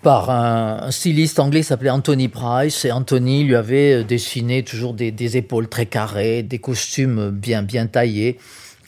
par 0.02 0.30
un, 0.30 0.90
styliste 0.90 1.38
anglais 1.40 1.60
qui 1.60 1.66
s'appelait 1.66 1.90
Anthony 1.90 2.28
Price. 2.28 2.84
Et 2.84 2.92
Anthony 2.92 3.44
lui 3.44 3.56
avait 3.56 3.94
euh, 3.94 4.04
dessiné 4.04 4.62
toujours 4.62 4.94
des, 4.94 5.36
épaules 5.36 5.68
très 5.68 5.86
carrées, 5.86 6.42
des 6.42 6.58
costumes 6.58 7.30
bien, 7.30 7.62
bien 7.62 7.86
taillés. 7.86 8.38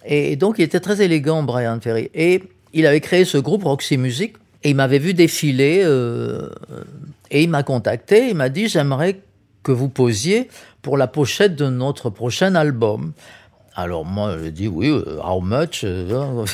Et 0.04 0.36
donc, 0.36 0.56
il 0.58 0.62
était 0.62 0.80
très 0.80 1.02
élégant, 1.02 1.42
Brian 1.42 1.78
Ferry. 1.80 2.10
Et 2.14 2.44
il 2.72 2.86
avait 2.86 3.00
créé 3.00 3.24
ce 3.24 3.38
groupe 3.38 3.64
Roxy 3.64 3.96
Music. 3.96 4.34
Et 4.62 4.70
il 4.70 4.76
m'avait 4.76 4.98
vu 4.98 5.14
défiler. 5.14 5.82
euh, 5.84 6.48
et 7.30 7.42
il 7.42 7.50
m'a 7.50 7.62
contacté. 7.62 8.28
Il 8.28 8.36
m'a 8.36 8.48
dit 8.48 8.68
J'aimerais 8.68 9.20
que 9.62 9.72
vous 9.72 9.88
posiez 9.88 10.48
pour 10.82 10.96
la 10.96 11.06
pochette 11.06 11.56
de 11.56 11.68
notre 11.68 12.10
prochain 12.10 12.54
album. 12.54 13.12
Alors 13.76 14.04
moi, 14.04 14.36
je 14.42 14.48
dis 14.48 14.68
oui, 14.68 14.88
euh, 14.88 15.18
how 15.22 15.40
much 15.40 15.82
euh, 15.84 16.44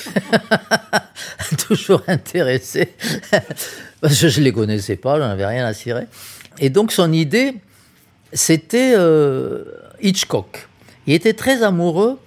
Toujours 1.67 2.03
intéressé. 2.09 2.95
Parce 4.01 4.21
que 4.21 4.29
je 4.29 4.41
ne 4.41 4.45
les 4.45 4.53
connaissais 4.53 4.97
pas, 4.97 5.19
j'en 5.19 5.31
avais 5.31 5.47
rien 5.47 5.65
à 5.65 5.73
cirer. 5.73 6.07
Et 6.59 6.69
donc 6.71 6.93
son 6.93 7.13
idée, 7.13 7.55
c'était 8.33 8.93
euh, 8.97 9.65
Hitchcock. 10.03 10.69
Il 11.07 11.15
était 11.15 11.33
très 11.33 11.63
amoureux 11.63 12.19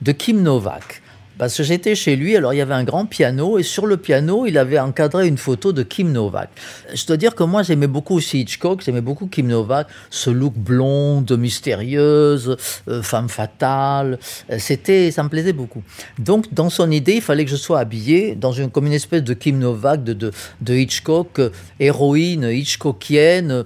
de 0.00 0.12
Kim 0.12 0.42
Novak. 0.42 1.01
Parce 1.38 1.56
que 1.56 1.62
j'étais 1.62 1.94
chez 1.94 2.14
lui, 2.14 2.36
alors 2.36 2.52
il 2.52 2.58
y 2.58 2.60
avait 2.60 2.74
un 2.74 2.84
grand 2.84 3.06
piano, 3.06 3.58
et 3.58 3.62
sur 3.62 3.86
le 3.86 3.96
piano, 3.96 4.46
il 4.46 4.58
avait 4.58 4.78
encadré 4.78 5.26
une 5.26 5.38
photo 5.38 5.72
de 5.72 5.82
Kim 5.82 6.12
Novak. 6.12 6.50
Je 6.94 7.06
dois 7.06 7.16
dire 7.16 7.34
que 7.34 7.42
moi, 7.42 7.62
j'aimais 7.62 7.86
beaucoup 7.86 8.14
aussi 8.16 8.40
Hitchcock, 8.42 8.82
j'aimais 8.84 9.00
beaucoup 9.00 9.26
Kim 9.26 9.46
Novak, 9.48 9.88
ce 10.10 10.30
look 10.30 10.54
blonde, 10.54 11.32
mystérieuse, 11.36 12.56
euh, 12.88 13.02
femme 13.02 13.28
fatale. 13.28 14.18
Euh, 14.50 14.56
C'était, 14.58 15.10
ça 15.10 15.22
me 15.22 15.28
plaisait 15.28 15.52
beaucoup. 15.52 15.82
Donc, 16.18 16.52
dans 16.52 16.70
son 16.70 16.90
idée, 16.90 17.14
il 17.14 17.22
fallait 17.22 17.44
que 17.44 17.50
je 17.50 17.56
sois 17.56 17.80
habillé 17.80 18.34
dans 18.34 18.52
une, 18.52 18.70
comme 18.70 18.86
une 18.86 18.92
espèce 18.92 19.22
de 19.24 19.34
Kim 19.34 19.58
Novak, 19.58 20.04
de, 20.04 20.12
de, 20.12 20.32
de 20.60 20.74
Hitchcock, 20.74 21.38
euh, 21.38 21.50
héroïne 21.80 22.44
hitchcockienne, 22.44 23.64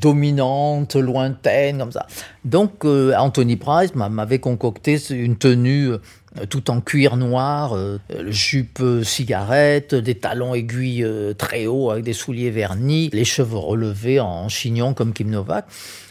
dominante, 0.00 0.96
lointaine, 0.96 1.78
comme 1.78 1.92
ça. 1.92 2.06
Donc, 2.44 2.84
Anthony 2.84 3.56
Price 3.56 3.94
m'a- 3.94 4.08
m'avait 4.08 4.38
concocté 4.38 4.98
une 5.10 5.36
tenue 5.36 5.90
tout 6.46 6.70
en 6.70 6.80
cuir 6.80 7.16
noir, 7.16 7.74
euh, 7.74 7.98
euh, 8.12 8.30
jupe 8.30 8.80
euh, 8.80 9.02
cigarette, 9.02 9.94
des 9.94 10.14
talons 10.14 10.54
aiguilles 10.54 11.04
euh, 11.04 11.34
très 11.34 11.66
hauts 11.66 11.90
avec 11.90 12.04
des 12.04 12.12
souliers 12.12 12.50
vernis, 12.50 13.10
les 13.12 13.24
cheveux 13.24 13.56
relevés 13.56 14.20
en 14.20 14.48
chignon 14.48 14.94
comme 14.94 15.12
Kim 15.12 15.30
Novak. 15.30 15.66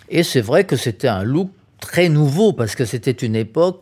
Et 0.09 0.23
c'est 0.23 0.41
vrai 0.41 0.63
que 0.63 0.75
c'était 0.75 1.07
un 1.07 1.23
look 1.23 1.49
très 1.79 2.09
nouveau 2.09 2.53
parce 2.53 2.75
que 2.75 2.85
c'était 2.85 3.11
une 3.11 3.35
époque 3.35 3.81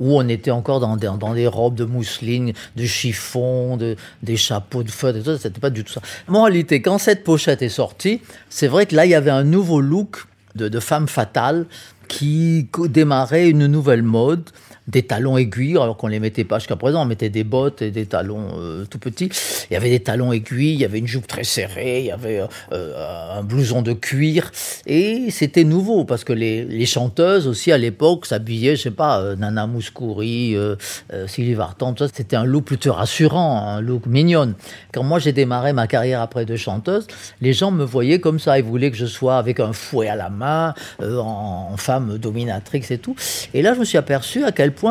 où 0.00 0.18
on 0.18 0.28
était 0.28 0.50
encore 0.50 0.80
dans 0.80 0.96
des, 0.96 1.08
dans 1.18 1.34
des 1.34 1.46
robes 1.46 1.74
de 1.74 1.84
mousseline, 1.84 2.52
de 2.76 2.84
chiffon, 2.86 3.76
de, 3.76 3.96
des 4.22 4.36
chapeaux 4.36 4.82
de 4.82 4.90
feutre, 4.90 5.18
et 5.18 5.22
tout 5.22 5.30
ça, 5.30 5.38
c'était 5.38 5.60
pas 5.60 5.70
du 5.70 5.84
tout 5.84 5.92
ça. 5.92 6.00
En 6.28 6.44
réalité, 6.44 6.82
quand 6.82 6.98
cette 6.98 7.24
pochette 7.24 7.62
est 7.62 7.68
sortie, 7.68 8.20
c'est 8.48 8.68
vrai 8.68 8.86
que 8.86 8.96
là, 8.96 9.06
il 9.06 9.10
y 9.10 9.14
avait 9.14 9.30
un 9.30 9.44
nouveau 9.44 9.80
look 9.80 10.24
de, 10.54 10.80
femme 10.80 11.08
fatale 11.08 11.66
qui 12.08 12.68
démarrait 12.88 13.48
une 13.48 13.66
nouvelle 13.66 14.02
mode, 14.02 14.50
des 14.88 15.04
talons 15.04 15.36
aiguilles, 15.38 15.76
alors 15.76 15.96
qu'on 15.96 16.08
les 16.08 16.18
mettait 16.18 16.44
pas 16.44 16.58
jusqu'à 16.58 16.76
présent, 16.76 17.02
on 17.02 17.04
mettait 17.04 17.30
des 17.30 17.44
bottes 17.44 17.82
et 17.82 17.90
des 17.90 18.06
talons 18.06 18.48
euh, 18.58 18.84
tout 18.84 18.98
petits. 18.98 19.30
Il 19.70 19.74
y 19.74 19.76
avait 19.76 19.90
des 19.90 20.00
talons 20.00 20.32
aiguilles, 20.32 20.72
il 20.72 20.80
y 20.80 20.84
avait 20.84 20.98
une 20.98 21.06
jupe 21.06 21.26
très 21.26 21.44
serrée, 21.44 22.00
il 22.00 22.06
y 22.06 22.10
avait 22.10 22.40
euh, 22.40 22.46
euh, 22.72 23.38
un 23.38 23.42
blouson 23.42 23.82
de 23.82 23.92
cuir, 23.92 24.50
et 24.86 25.30
c'était 25.30 25.64
nouveau 25.64 26.04
parce 26.04 26.24
que 26.24 26.32
les, 26.32 26.64
les 26.64 26.86
chanteuses 26.86 27.46
aussi 27.46 27.70
à 27.70 27.78
l'époque 27.78 28.26
s'habillaient, 28.26 28.76
je 28.76 28.82
sais 28.82 28.90
pas, 28.90 29.36
Nana 29.36 29.66
Mouskouri, 29.66 30.56
Sylvie 31.26 31.54
Vartan, 31.54 31.92
tout 31.92 32.06
ça, 32.06 32.12
c'était 32.12 32.36
un 32.36 32.44
look 32.44 32.64
plutôt 32.64 32.92
rassurant, 32.92 33.64
un 33.66 33.80
look 33.80 34.06
mignonne. 34.06 34.54
Quand 34.92 35.02
moi 35.02 35.18
j'ai 35.18 35.32
démarré 35.32 35.72
ma 35.72 35.86
carrière 35.86 36.20
après 36.20 36.44
de 36.44 36.56
chanteuse, 36.56 37.06
les 37.40 37.52
gens 37.52 37.70
me 37.70 37.84
voyaient 37.84 38.18
comme 38.18 38.38
ça, 38.38 38.58
ils 38.58 38.64
voulaient 38.64 38.90
que 38.90 38.96
je 38.96 39.06
sois 39.06 39.38
avec 39.38 39.60
un 39.60 39.72
fouet 39.72 40.08
à 40.08 40.16
la 40.16 40.28
main, 40.28 40.74
en, 41.00 41.76
femme 41.76 42.18
dominatrix 42.18 42.84
et 42.90 42.98
tout. 42.98 43.14
Et 43.54 43.62
là 43.62 43.74
je 43.74 43.80
me 43.80 43.84
suis 43.84 43.98
aperçu 43.98 44.44
à 44.44 44.52
quel 44.52 44.72
point 44.72 44.81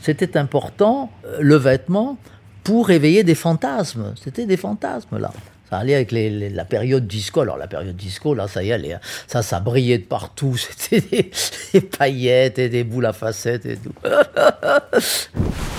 c'était 0.00 0.36
important 0.36 1.10
euh, 1.24 1.38
le 1.40 1.56
vêtement 1.56 2.16
pour 2.64 2.90
éveiller 2.90 3.24
des 3.24 3.34
fantasmes. 3.34 4.14
C'était 4.22 4.46
des 4.46 4.56
fantasmes 4.56 5.18
là. 5.18 5.32
Ça 5.68 5.78
allait 5.78 5.94
avec 5.94 6.10
la 6.10 6.64
période 6.64 7.06
disco. 7.06 7.42
Alors 7.42 7.56
la 7.56 7.68
période 7.68 7.94
disco, 7.96 8.34
là, 8.34 8.48
ça 8.48 8.62
y 8.64 8.72
allait. 8.72 8.94
hein. 8.94 9.00
Ça, 9.28 9.42
ça 9.42 9.60
brillait 9.60 9.98
de 9.98 10.04
partout. 10.04 10.56
C'était 10.78 11.00
des, 11.00 11.30
des 11.72 11.80
paillettes 11.80 12.58
et 12.58 12.68
des 12.68 12.82
boules 12.82 13.06
à 13.06 13.12
facettes 13.12 13.66
et 13.66 13.76
tout. 13.76 13.92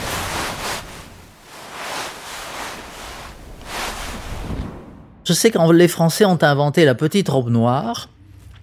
Je 5.23 5.33
sais 5.33 5.51
que 5.51 5.71
les 5.71 5.87
Français 5.87 6.25
ont 6.25 6.41
inventé 6.41 6.83
la 6.83 6.95
petite 6.95 7.29
robe 7.29 7.49
noire, 7.49 8.09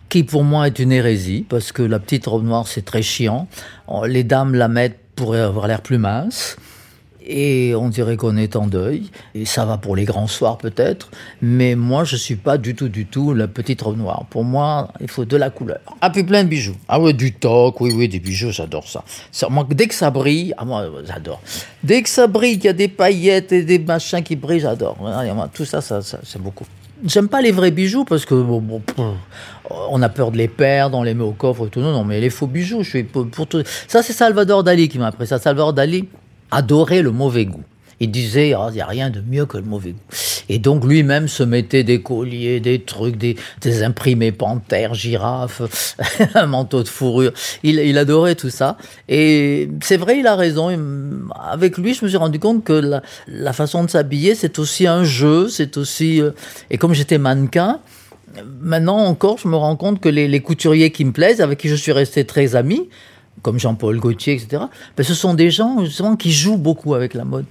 qui 0.09 0.25
pour 0.25 0.45
moi 0.45 0.67
est 0.67 0.79
une 0.79 0.93
hérésie, 0.93 1.45
parce 1.49 1.73
que 1.73 1.83
la 1.83 1.99
petite 1.99 2.27
robe 2.27 2.45
noire, 2.45 2.67
c'est 2.69 2.85
très 2.85 3.03
chiant. 3.03 3.47
On- 3.87 4.05
Les 4.05 4.25
dames 4.25 4.55
la 4.55 4.69
mettent 4.69 4.99
pour 5.17 5.35
avoir 5.35 5.67
l'air 5.69 5.83
plus 5.83 5.99
mince. 5.99 6.57
Et 7.31 7.75
on 7.75 7.91
dirait 7.91 8.17
qu'on 8.17 8.39
est 8.39 8.57
en 8.57 8.67
deuil. 8.67 9.11
Et 9.35 9.45
ça 9.45 9.67
va 9.67 9.77
pour 9.77 9.95
les 9.97 10.07
grands 10.07 10.29
soirs 10.29 10.57
peut-être. 10.57 11.11
Mais 11.43 11.75
moi, 11.75 12.05
je 12.05 12.17
suis 12.17 12.37
pas 12.37 12.57
du 12.57 12.75
tout, 12.75 12.89
du 12.89 13.05
tout 13.05 13.35
la 13.35 13.47
petite 13.49 13.83
robe 13.83 13.99
noire. 13.99 14.25
Pour 14.31 14.45
moi, 14.45 14.89
il 14.99 15.09
faut 15.09 15.27
de 15.27 15.37
la 15.37 15.51
couleur. 15.51 15.81
Ah, 16.01 16.09
puis 16.09 16.25
plein 16.25 16.43
de 16.45 16.49
bijoux. 16.49 16.77
Ah 16.89 16.99
ouais, 16.99 17.13
du 17.13 17.35
toc, 17.35 17.83
oui, 17.83 17.93
oui, 17.95 18.09
des 18.09 18.19
bijoux, 18.19 18.51
j'adore 18.51 18.89
ça. 18.89 19.05
moi, 19.51 19.67
dès 19.69 19.89
que 19.89 19.95
ça 19.95 20.11
brille, 20.11 20.55
ah, 20.57 20.65
moi, 20.65 20.87
j'adore. 21.07 21.43
Dès 21.85 22.01
que 22.03 22.09
ça 22.09 22.29
brille, 22.29 22.55
qu'il 22.57 22.65
y 22.65 22.69
a 22.69 22.73
des 22.73 22.89
paillettes 22.89 23.53
et 23.53 23.63
des 23.63 23.79
machins 23.79 24.23
qui 24.23 24.35
brillent, 24.35 24.61
j'adore. 24.61 24.97
Moi, 24.99 25.51
Tout 25.53 25.67
ça, 25.67 25.83
ça, 25.83 26.01
ça 26.01 26.21
c'est 26.25 26.41
beaucoup. 26.41 26.65
J'aime 27.05 27.29
pas 27.29 27.41
les 27.41 27.53
vrais 27.53 27.71
bijoux 27.71 28.05
parce 28.05 28.25
que 28.25 28.35
bon, 28.35 28.61
bon, 28.61 28.83
on 29.91 30.03
a 30.03 30.09
peur 30.09 30.33
de 30.33 30.37
les 30.37 30.49
perdre, 30.49 30.99
on 30.99 31.03
les 31.03 31.15
met 31.15 31.23
au 31.23 31.33
coffre 31.33 31.67
et 31.67 31.71
tout. 31.71 31.81
Non, 31.81 31.93
non, 31.93 32.05
mais 32.05 32.21
les 32.21 32.31
faux 32.31 32.47
bijoux, 32.47 32.83
je 32.83 32.91
suis 32.91 33.05
pour 33.05 33.47
tout. 33.47 33.63
Ça, 33.87 34.03
c'est 34.03 34.13
Salvador 34.13 34.65
Dali 34.65 34.89
qui 34.89 34.99
m'a 34.99 35.09
appris 35.09 35.27
ça. 35.27 35.39
Salvador 35.39 35.73
Dali 35.73 36.09
adorait 36.51 37.03
le 37.03 37.11
mauvais 37.11 37.45
goût. 37.45 37.63
Il 38.01 38.11
disait, 38.11 38.51
il 38.51 38.73
n'y 38.75 38.81
a 38.81 38.87
rien 38.87 39.11
de 39.11 39.21
mieux 39.21 39.45
que 39.45 39.57
le 39.57 39.65
mauvais 39.65 39.91
goût. 39.91 40.17
Et 40.49 40.59
donc 40.59 40.85
lui-même 40.85 41.29
se 41.29 41.43
mettait 41.43 41.83
des 41.83 42.01
colliers, 42.01 42.61
des 42.61 42.81
trucs, 42.81 43.17
des, 43.17 43.37
imprimés 43.83 44.33
panthères, 44.33 44.95
girafes, 44.95 45.97
un 46.35 46.47
manteau 46.47 46.83
de 46.83 46.89
fourrure. 46.89 47.33
Il, 47.63 47.99
adorait 47.99 48.35
tout 48.35 48.51
ça. 48.51 48.79
Et 49.09 49.69
c'est 49.83 49.97
vrai, 49.97 50.19
il 50.21 50.27
a 50.27 50.37
raison. 50.37 50.71
Il- 50.71 50.79
Avec 51.51 51.77
lui, 51.77 51.93
je 51.95 52.05
me 52.05 52.09
suis 52.09 52.19
rendu 52.19 52.39
compte 52.39 52.65
que 52.65 53.01
la, 53.27 53.53
façon 53.53 53.85
de 53.85 53.91
s'habiller, 53.91 54.35
c'est 54.35 54.59
aussi 54.59 54.87
un 54.87 55.05
jeu, 55.05 55.49
c'est 55.49 55.77
aussi... 55.77 56.23
euh, 56.23 56.31
Et 56.71 56.79
comme 56.79 56.95
j'étais 56.95 57.19
mannequin, 57.19 57.81
Maintenant 58.61 58.99
encore, 58.99 59.39
je 59.39 59.49
me 59.49 59.57
rends 59.57 59.77
compte 59.77 60.01
que 60.01 60.09
les, 60.09 60.41
couturiers 60.41 60.91
qui 60.91 61.05
me 61.05 61.13
plaisent, 61.13 61.41
avec 61.41 61.59
qui 61.59 61.69
je 61.69 61.75
suis 61.75 61.93
resté 61.93 62.25
très 62.25 62.57
ami, 62.57 62.89
comme 63.43 63.59
Jean-Paul 63.59 63.99
Gaultier, 63.99 64.35
etc., 64.35 64.65
ben, 64.97 65.03
ce 65.03 65.15
sont 65.15 65.35
des 65.35 65.51
gens 65.51 65.79
qui 66.19 66.31
jouent 66.31 66.59
beaucoup 66.59 66.95
avec 66.95 67.15
la 67.15 67.25
mode. 67.25 67.47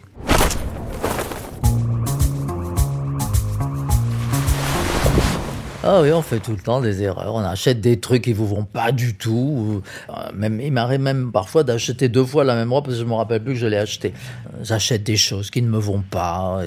Ah 5.89 6.01
oui, 6.01 6.11
on 6.11 6.21
fait 6.21 6.41
tout 6.41 6.51
le 6.51 6.57
temps 6.57 6.81
des 6.81 7.01
erreurs. 7.01 7.33
On 7.33 7.39
achète 7.39 7.79
des 7.79 7.97
trucs 7.97 8.23
qui 8.23 8.33
vous 8.33 8.45
vont 8.45 8.65
pas 8.65 8.91
du 8.91 9.15
tout. 9.15 9.81
Euh, 10.09 10.13
Même, 10.35 10.59
il 10.59 10.73
m'arrive 10.73 10.99
même 10.99 11.31
parfois 11.31 11.63
d'acheter 11.63 12.09
deux 12.09 12.25
fois 12.25 12.43
la 12.43 12.55
même 12.55 12.73
robe 12.73 12.83
parce 12.83 12.97
que 12.97 13.03
je 13.03 13.07
me 13.07 13.13
rappelle 13.13 13.41
plus 13.41 13.53
que 13.53 13.59
je 13.59 13.67
l'ai 13.67 13.77
acheté. 13.77 14.11
Euh, 14.47 14.63
J'achète 14.63 15.03
des 15.03 15.15
choses 15.15 15.49
qui 15.49 15.61
ne 15.61 15.69
me 15.69 15.77
vont 15.77 16.01
pas. 16.01 16.61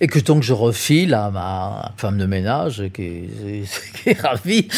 Et, 0.00 0.06
que 0.06 0.20
donc 0.20 0.44
je 0.44 0.52
refile 0.52 1.14
à 1.14 1.32
ma 1.32 1.92
femme 1.96 2.18
de 2.18 2.26
ménage 2.26 2.84
qui 2.94 3.30
est 4.06 4.20
ravie 4.20 4.68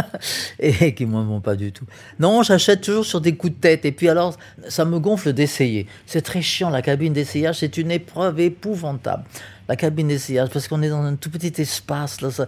et 0.60 0.94
qui 0.94 1.04
ne 1.04 1.10
me 1.10 1.24
vont 1.24 1.40
pas 1.40 1.56
du 1.56 1.72
tout. 1.72 1.86
Non, 2.20 2.44
j'achète 2.44 2.82
toujours 2.82 3.04
sur 3.04 3.20
des 3.20 3.34
coups 3.34 3.54
de 3.54 3.58
tête. 3.58 3.84
Et 3.84 3.90
puis 3.90 4.08
alors, 4.08 4.36
ça 4.68 4.84
me 4.84 5.00
gonfle 5.00 5.32
d'essayer. 5.32 5.88
C'est 6.06 6.22
très 6.22 6.40
chiant, 6.40 6.70
la 6.70 6.82
cabine 6.82 7.12
d'essayage, 7.12 7.56
c'est 7.58 7.78
une 7.78 7.90
épreuve 7.90 8.38
épouvantable. 8.38 9.24
La 9.68 9.76
cabine 9.76 10.08
d'essayage, 10.08 10.50
parce 10.50 10.68
qu'on 10.68 10.82
est 10.82 10.90
dans 10.90 11.02
un 11.02 11.16
tout 11.16 11.30
petit 11.30 11.52
espace, 11.60 12.18
ça, 12.30 12.46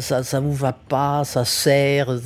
ça, 0.00 0.22
ça, 0.22 0.40
vous 0.40 0.54
va 0.54 0.72
pas, 0.72 1.24
ça 1.24 1.44
serre, 1.44 2.16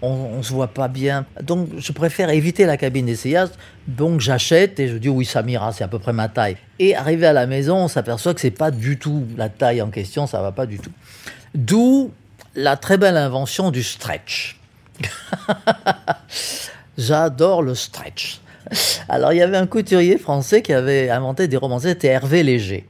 on, 0.00 0.08
on 0.08 0.42
se 0.42 0.52
voit 0.52 0.68
pas 0.68 0.88
bien. 0.88 1.26
Donc, 1.42 1.68
je 1.76 1.92
préfère 1.92 2.30
éviter 2.30 2.64
la 2.64 2.76
cabine 2.76 3.06
d'essayage. 3.06 3.50
Donc, 3.86 4.20
j'achète 4.20 4.80
et 4.80 4.88
je 4.88 4.96
dis 4.96 5.08
oui, 5.08 5.26
ça 5.26 5.42
m'ira, 5.42 5.72
c'est 5.72 5.84
à 5.84 5.88
peu 5.88 5.98
près 5.98 6.12
ma 6.12 6.28
taille. 6.28 6.56
Et 6.78 6.96
arrivé 6.96 7.26
à 7.26 7.34
la 7.34 7.46
maison, 7.46 7.76
on 7.76 7.88
s'aperçoit 7.88 8.32
que 8.32 8.40
c'est 8.40 8.50
pas 8.50 8.70
du 8.70 8.98
tout 8.98 9.26
la 9.36 9.48
taille 9.48 9.82
en 9.82 9.90
question, 9.90 10.26
ça 10.26 10.40
va 10.40 10.52
pas 10.52 10.66
du 10.66 10.78
tout. 10.78 10.92
D'où 11.54 12.12
la 12.54 12.76
très 12.76 12.96
belle 12.96 13.16
invention 13.16 13.70
du 13.70 13.82
stretch. 13.82 14.58
J'adore 16.98 17.62
le 17.62 17.74
stretch. 17.74 18.40
Alors, 19.08 19.32
il 19.32 19.38
y 19.38 19.42
avait 19.42 19.56
un 19.56 19.66
couturier 19.66 20.18
français 20.18 20.62
qui 20.62 20.72
avait 20.72 21.10
inventé 21.10 21.48
des 21.48 21.56
romanciers, 21.56 21.90
c'était 21.90 22.08
Hervé 22.08 22.42
Léger. 22.42 22.86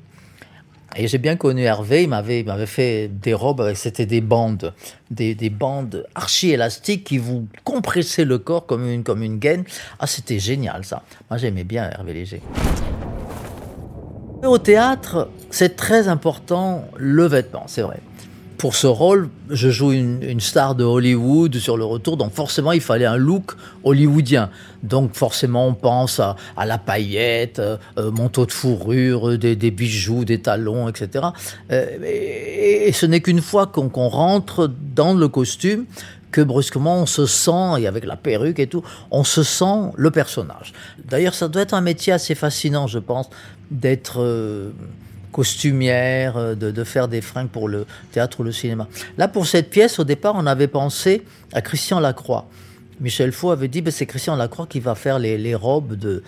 Et 0.96 1.06
j'ai 1.06 1.18
bien 1.18 1.36
connu 1.36 1.62
Hervé, 1.62 2.02
il 2.02 2.08
m'avait, 2.08 2.42
m'avait 2.42 2.66
fait 2.66 3.08
des 3.08 3.32
robes, 3.32 3.74
c'était 3.74 4.06
des 4.06 4.20
bandes, 4.20 4.74
des, 5.10 5.34
des 5.36 5.50
bandes 5.50 6.06
archi-élastiques 6.16 7.04
qui 7.04 7.18
vous 7.18 7.46
compressaient 7.62 8.24
le 8.24 8.38
corps 8.38 8.66
comme 8.66 8.88
une, 8.88 9.04
comme 9.04 9.22
une 9.22 9.38
gaine. 9.38 9.64
Ah, 10.00 10.06
c'était 10.06 10.40
génial 10.40 10.84
ça. 10.84 11.02
Moi, 11.30 11.38
j'aimais 11.38 11.64
bien 11.64 11.88
Hervé 11.88 12.14
Léger. 12.14 12.42
Au 14.42 14.58
théâtre, 14.58 15.30
c'est 15.50 15.76
très 15.76 16.08
important 16.08 16.84
le 16.96 17.26
vêtement, 17.26 17.64
c'est 17.66 17.82
vrai. 17.82 18.00
Pour 18.60 18.74
ce 18.74 18.86
rôle, 18.86 19.30
je 19.48 19.70
joue 19.70 19.92
une, 19.92 20.38
star 20.38 20.74
de 20.74 20.84
Hollywood 20.84 21.56
sur 21.56 21.78
le 21.78 21.84
retour, 21.84 22.18
donc 22.18 22.34
forcément 22.34 22.72
il 22.72 22.82
fallait 22.82 23.06
un 23.06 23.16
look 23.16 23.52
hollywoodien. 23.84 24.50
Donc 24.82 25.14
forcément 25.14 25.66
on 25.66 25.72
pense 25.72 26.20
à, 26.20 26.36
la 26.66 26.76
paillette, 26.76 27.58
euh, 27.58 27.78
manteau 28.10 28.44
de 28.44 28.52
fourrure, 28.52 29.38
des, 29.38 29.56
des, 29.56 29.70
bijoux, 29.70 30.26
des 30.26 30.42
talons, 30.42 30.90
etc. 30.90 31.28
Euh, 31.72 31.86
et, 32.04 32.92
ce 32.92 33.06
n'est 33.06 33.22
qu'une 33.22 33.40
fois 33.40 33.66
qu'on 33.66 33.88
qu 33.88 33.98
rentre 33.98 34.70
dans 34.94 35.14
le 35.14 35.28
costume 35.28 35.86
que 36.30 36.42
brusquement 36.42 36.98
on 36.98 37.06
se 37.06 37.24
sent, 37.24 37.80
et 37.80 37.86
avec 37.86 38.04
la 38.04 38.16
perruque 38.16 38.58
et 38.58 38.66
tout, 38.66 38.82
on 39.10 39.24
se 39.24 39.42
sent 39.42 39.90
le 39.96 40.10
personnage. 40.10 40.74
D'ailleurs, 41.06 41.34
ça 41.34 41.48
doit 41.48 41.62
être 41.62 41.72
un 41.72 41.80
métier 41.80 42.12
assez 42.12 42.34
fascinant, 42.34 42.86
je 42.86 42.98
pense, 42.98 43.30
d'être 43.70 44.20
euh, 44.20 44.70
costumière, 45.30 46.36
euh, 46.36 46.54
de, 46.54 46.84
faire 46.84 47.08
des 47.08 47.20
fringues 47.20 47.48
pour 47.48 47.68
le 47.68 47.86
théâtre 48.12 48.40
ou 48.40 48.42
le 48.42 48.52
cinéma. 48.52 48.88
Là, 49.18 49.28
pour 49.28 49.46
cette 49.46 49.70
pièce, 49.70 49.98
au 49.98 50.04
départ, 50.04 50.34
on 50.36 50.46
avait 50.46 50.68
pensé 50.68 51.22
à 51.52 51.62
Christian 51.62 52.00
Lacroix. 52.00 52.48
Michel 53.00 53.32
Faux 53.32 53.50
avait 53.50 53.68
dit, 53.68 53.80
ben, 53.80 53.90
c'est 53.90 54.06
Christian 54.06 54.36
Lacroix 54.36 54.66
qui 54.66 54.80
va 54.80 54.94
faire 54.94 55.18
les, 55.18 55.54
robes 55.54 55.94
de, 55.94 56.22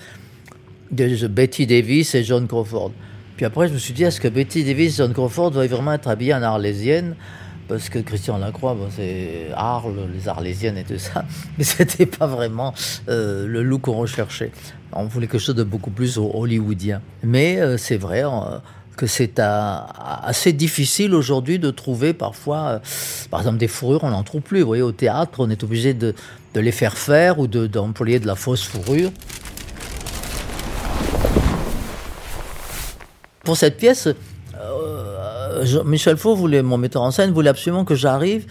Betty 0.91 1.67
Davis 1.67 2.15
et 2.15 2.25
John 2.25 2.47
Crawford. 2.47 2.93
Puis 3.37 3.47
après, 3.47 3.69
je 3.69 3.75
me 3.75 3.79
suis 3.79 3.95
dit, 3.95 4.05
est-ce 4.05 4.21
que 4.21 4.29
Betty 4.29 4.65
Davis 4.65 4.95
et 4.95 4.97
John 4.99 5.13
Crawford 5.13 5.51
doivent 5.51 5.69
vraiment 5.69 5.93
être 5.93 6.09
habillés 6.09 6.35
en 6.35 6.43
arlésienne? 6.43 7.17
Parce 7.69 7.89
que 7.89 8.01
Christian 8.01 8.39
Lacroix, 8.39 8.77
c'est 8.95 9.49
Arles, 9.55 10.09
les 10.13 10.29
Arlésiennes 10.29 10.77
et 10.77 10.85
tout 10.85 10.99
ça, 10.99 11.25
mais 11.59 11.65
c'était 11.65 12.07
pas 12.07 12.27
vraiment 12.27 12.75
euh, 13.09 13.47
le 13.47 13.63
look 13.63 13.83
qu'on 13.83 13.97
recherchait. 13.97 14.51
On 14.93 15.07
voulait 15.07 15.27
quelque 15.27 15.41
chose 15.41 15.55
de 15.55 15.63
beaucoup 15.63 15.91
plus 15.91 16.19
hollywoodien. 16.19 17.01
Mais 17.23 17.61
euh, 17.61 17.79
c'est 17.79 17.97
vrai 17.97 18.25
que 19.03 19.09
c'est 19.09 19.41
assez 19.41 20.53
difficile 20.53 21.13
aujourd'hui 21.13 21.59
de 21.59 21.73
trouver 21.73 22.13
parfois, 22.13 22.59
euh, 22.59 22.79
par 23.33 23.41
exemple, 23.41 23.59
des 23.59 23.67
fourrures, 23.67 24.05
on 24.05 24.11
n'en 24.11 24.23
trouve 24.23 24.43
plus. 24.43 24.61
Vous 24.61 24.69
voyez, 24.69 24.83
au 24.83 24.93
théâtre, 24.93 25.41
on 25.41 25.51
est 25.51 25.65
obligé 25.65 25.93
de, 25.93 26.15
les 26.55 26.71
faire 26.71 26.97
faire 26.97 27.41
ou 27.41 27.49
d'employer 27.49 28.21
de, 28.21 28.29
la 28.29 28.37
fausse 28.37 28.63
fourrure. 28.63 29.11
Pour 33.43 33.57
cette 33.57 33.77
pièce, 33.77 34.07
Michel 35.85 36.17
Faux 36.17 36.37
voulait, 36.37 36.63
mon 36.63 36.79
metteur 36.79 37.03
en 37.03 37.11
scène, 37.11 37.33
voulait 37.33 37.51
absolument 37.51 37.85
que 37.85 37.97
j'arrive 37.97 38.47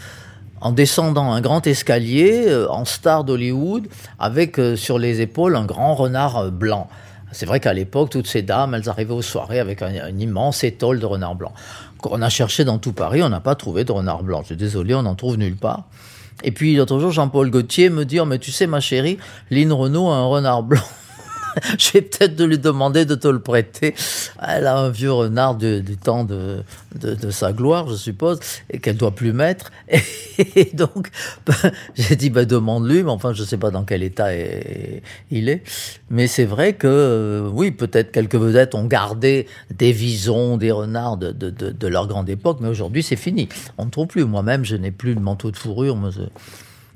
en 0.61 0.71
descendant 0.71 1.31
un 1.31 1.41
grand 1.41 1.65
escalier 1.65 2.45
euh, 2.47 2.69
en 2.69 2.85
star 2.85 3.23
d'Hollywood 3.23 3.87
avec 4.19 4.59
euh, 4.59 4.75
sur 4.75 4.99
les 4.99 5.21
épaules 5.21 5.55
un 5.55 5.65
grand 5.65 5.95
renard 5.95 6.37
euh, 6.37 6.49
blanc. 6.51 6.87
C'est 7.31 7.45
vrai 7.45 7.59
qu'à 7.59 7.73
l'époque, 7.73 8.09
toutes 8.09 8.27
ces 8.27 8.41
dames, 8.41 8.73
elles 8.73 8.89
arrivaient 8.89 9.13
aux 9.13 9.21
soirées 9.21 9.59
avec 9.59 9.81
un, 9.81 9.87
un, 9.87 10.17
immense 10.17 10.63
étole 10.63 10.99
de 10.99 11.05
renard 11.05 11.35
blanc. 11.35 11.53
On 12.03 12.21
a 12.21 12.29
cherché 12.29 12.63
dans 12.65 12.77
tout 12.77 12.93
Paris, 12.93 13.23
on 13.23 13.29
n'a 13.29 13.39
pas 13.39 13.55
trouvé 13.55 13.83
de 13.83 13.91
renard 13.91 14.23
blanc. 14.23 14.41
Je 14.41 14.47
suis 14.47 14.57
désolé, 14.57 14.93
on 14.93 15.03
n'en 15.03 15.15
trouve 15.15 15.37
nulle 15.37 15.55
part. 15.55 15.85
Et 16.43 16.51
puis 16.51 16.75
l'autre 16.75 16.99
jour, 16.99 17.11
Jean-Paul 17.11 17.49
Gaultier 17.49 17.89
me 17.89 18.05
dit, 18.05 18.19
oh, 18.19 18.25
mais 18.25 18.39
tu 18.39 18.51
sais, 18.51 18.67
ma 18.67 18.79
chérie, 18.79 19.17
Lynn 19.49 19.71
Renault 19.71 20.09
a 20.09 20.15
un 20.15 20.25
renard 20.25 20.63
blanc. 20.63 20.81
je 21.77 21.91
vais 21.91 22.01
peut-être 22.01 22.35
de 22.35 22.43
lui 22.45 22.57
demander 22.57 23.05
de 23.05 23.15
te 23.15 23.27
le 23.27 23.39
prêter. 23.39 23.95
Elle 24.45 24.67
a 24.67 24.77
un 24.77 24.89
vieux 24.89 25.11
renard 25.11 25.55
du, 25.55 25.97
temps 25.97 26.23
de, 26.23 26.63
de, 26.95 27.31
sa 27.31 27.53
gloire, 27.53 27.87
je 27.89 27.95
suppose, 27.95 28.39
et 28.69 28.79
qu'elle 28.79 28.97
doit 28.97 29.11
plus 29.11 29.33
mettre. 29.33 29.71
Et 30.55 30.71
donc, 30.73 31.09
j'ai 31.95 32.15
dit, 32.15 32.29
ben, 32.29 32.45
demande-lui, 32.45 33.03
mais 33.03 33.11
enfin, 33.11 33.33
je 33.33 33.43
sais 33.43 33.57
pas 33.57 33.71
dans 33.71 33.83
quel 33.83 34.03
état 34.03 34.33
il 34.33 35.49
est. 35.49 35.63
Mais 36.09 36.27
c'est 36.27 36.45
vrai 36.45 36.73
que, 36.73 36.87
euh, 36.87 37.49
oui, 37.51 37.71
peut-être 37.71 38.11
quelques 38.11 38.35
vedettes 38.35 38.75
ont 38.75 38.85
gardé 38.85 39.47
des 39.73 39.91
visons, 39.91 40.57
des 40.57 40.71
renards 40.71 41.17
de, 41.17 41.31
de, 41.31 41.87
leur 41.87 42.07
grande 42.07 42.29
époque, 42.29 42.59
mais 42.61 42.69
aujourd'hui, 42.69 43.03
c'est 43.03 43.15
fini. 43.15 43.49
On 43.77 43.85
ne 43.85 43.89
trouve 43.89 44.07
plus. 44.07 44.25
Moi-même, 44.25 44.63
je 44.65 44.75
n'ai 44.75 44.91
plus 44.91 45.15
de 45.15 45.19
manteau 45.19 45.51
de 45.51 45.57
fourrure. 45.57 45.97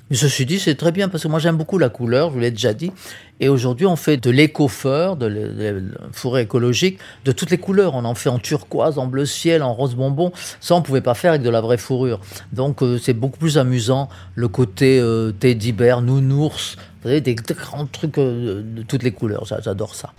Mais 0.10 0.16
ceci 0.16 0.46
dit, 0.46 0.60
c'est 0.60 0.76
très 0.76 0.92
bien 0.92 1.10
parce 1.10 1.24
que 1.24 1.28
moi 1.28 1.40
j'aime 1.40 1.58
beaucoup 1.58 1.80
la 1.80 1.90
couleur, 1.90 2.30
je 2.30 2.36
vous 2.36 2.40
l'ai 2.40 2.52
déjà 2.52 2.74
dit. 2.74 2.92
Et 3.40 3.50
aujourd'hui, 3.50 3.88
on 3.88 3.96
fait 3.96 4.18
de 4.18 4.30
l'éco-feur, 4.30 5.18
de 5.18 5.26
la 5.26 5.80
forêt 6.12 6.44
écologique, 6.44 7.00
de 7.26 7.32
toutes 7.32 7.50
les 7.50 7.58
couleurs. 7.58 7.96
On 7.96 8.06
en 8.06 8.14
fait 8.14 8.30
en 8.30 8.38
turquoise, 8.38 9.00
en 9.00 9.08
bleu 9.08 9.26
ciel, 9.26 9.64
en 9.64 9.74
rose 9.74 9.96
bonbon. 9.96 10.32
Ça, 10.62 10.76
on 10.76 10.82
pouvait 10.82 11.02
pas 11.02 11.16
faire 11.16 11.32
avec 11.32 11.42
de 11.42 11.50
la 11.50 11.60
vraie 11.60 11.78
fourrure. 11.78 12.22
Donc, 12.54 12.82
euh, 12.84 12.98
c'est 12.98 13.14
beaucoup 13.14 13.40
plus 13.40 13.58
amusant 13.58 14.08
le 14.36 14.48
côté 14.48 15.00
euh, 15.00 15.32
teddy 15.32 15.72
bear, 15.74 16.02
nounours. 16.02 16.78
Vous 17.02 17.10
savez, 17.10 17.22
des, 17.22 17.36
grands 17.36 17.88
trucs 17.88 18.20
euh, 18.20 18.62
de 18.64 18.84
toutes 18.84 19.04
les 19.04 19.12
couleurs. 19.12 19.44
J'adore 19.46 19.96
ça. 19.96 20.14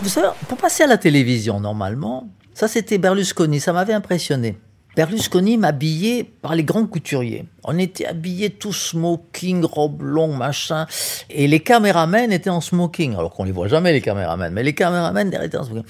Vous 0.00 0.08
savez, 0.08 0.28
pour 0.48 0.58
passer 0.58 0.84
à 0.84 0.86
la 0.86 0.98
télévision, 0.98 1.60
normalement, 1.60 2.28
ça, 2.56 2.68
c'était 2.68 2.96
Berlusconi, 2.96 3.60
ça 3.60 3.74
m'avait 3.74 3.92
impressionné. 3.92 4.56
Berlusconi 4.96 5.58
m'habillait 5.58 6.24
par 6.24 6.54
les 6.54 6.64
grands 6.64 6.86
couturiers. 6.86 7.44
On 7.64 7.78
était 7.78 8.06
habillés 8.06 8.48
tous 8.48 8.72
smoking, 8.72 9.62
robe 9.62 10.00
longue, 10.00 10.38
machin. 10.38 10.86
Et 11.28 11.48
les 11.48 11.60
caméramens 11.60 12.30
étaient 12.30 12.48
en 12.48 12.62
smoking. 12.62 13.12
Alors 13.12 13.34
qu'on 13.34 13.44
les 13.44 13.52
voit 13.52 13.68
jamais, 13.68 13.92
les 13.92 14.00
caméramens. 14.00 14.48
Mais 14.48 14.62
les 14.62 14.72
caméramens 14.72 15.30
étaient 15.32 15.58
en 15.58 15.64
smoking. 15.64 15.84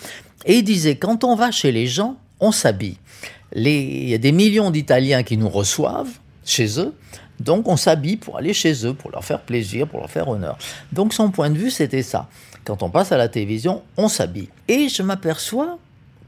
Et 0.45 0.57
il 0.57 0.65
disait, 0.65 0.97
quand 0.97 1.23
on 1.23 1.37
va 1.37 1.53
chez 1.53 1.71
les 1.71 1.87
gens, 1.87 2.17
on 2.41 2.51
s'habille. 2.51 2.97
Il 3.55 4.09
y 4.09 4.15
a 4.15 4.19
des 4.19 4.33
millions 4.33 4.73
d'Italiens 4.73 5.23
qui 5.23 5.37
nous 5.37 5.49
reçoivent 5.49 6.19
chez 6.45 6.81
eux. 6.81 6.93
Donc 7.39 7.69
on 7.69 7.77
s'habille 7.77 8.17
pour 8.17 8.39
aller 8.39 8.53
chez 8.53 8.85
eux, 8.85 8.93
pour 8.93 9.13
leur 9.13 9.25
faire 9.25 9.43
plaisir, 9.43 9.87
pour 9.87 10.01
leur 10.01 10.11
faire 10.11 10.29
honneur. 10.29 10.59
Donc 10.91 11.15
son 11.15 11.31
point 11.31 11.51
de 11.51 11.59
vue, 11.59 11.71
c'était 11.71 12.03
ça. 12.03 12.29
Quand 12.65 12.83
on 12.83 12.91
passe 12.91 13.13
à 13.13 13.17
la 13.17 13.29
télévision, 13.29 13.85
on 13.97 14.09
s'habille. 14.09 14.49
Et 14.67 14.89
je 14.89 15.05
m'aperçois 15.05 15.79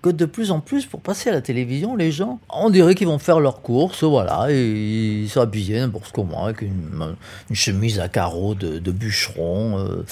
que 0.03 0.11
de 0.11 0.25
plus 0.25 0.51
en 0.51 0.61
plus, 0.61 0.87
pour 0.87 1.01
passer 1.01 1.31
à 1.31 1.33
la 1.33 1.41
télévision, 1.41 1.97
les 1.97 2.13
gens, 2.13 2.41
on 2.49 2.71
dirait 2.71 2.95
qu'ils 2.95 3.07
vont 3.07 3.19
faire 3.19 3.41
leurs 3.41 3.63
courses, 3.63 4.05
voilà, 4.05 4.47
et 4.51 5.23
ils 5.23 5.29
s'habillent 5.29 5.73
n'importe 5.73 6.13
comment, 6.13 6.45
avec 6.45 6.63
une, 6.63 7.17
chemise 7.53 7.99
à 8.01 8.09
carreaux 8.09 8.55
de, 8.55 8.79
de 8.79 8.93
bûcheron. 8.93 9.79
Euh. 9.79 10.05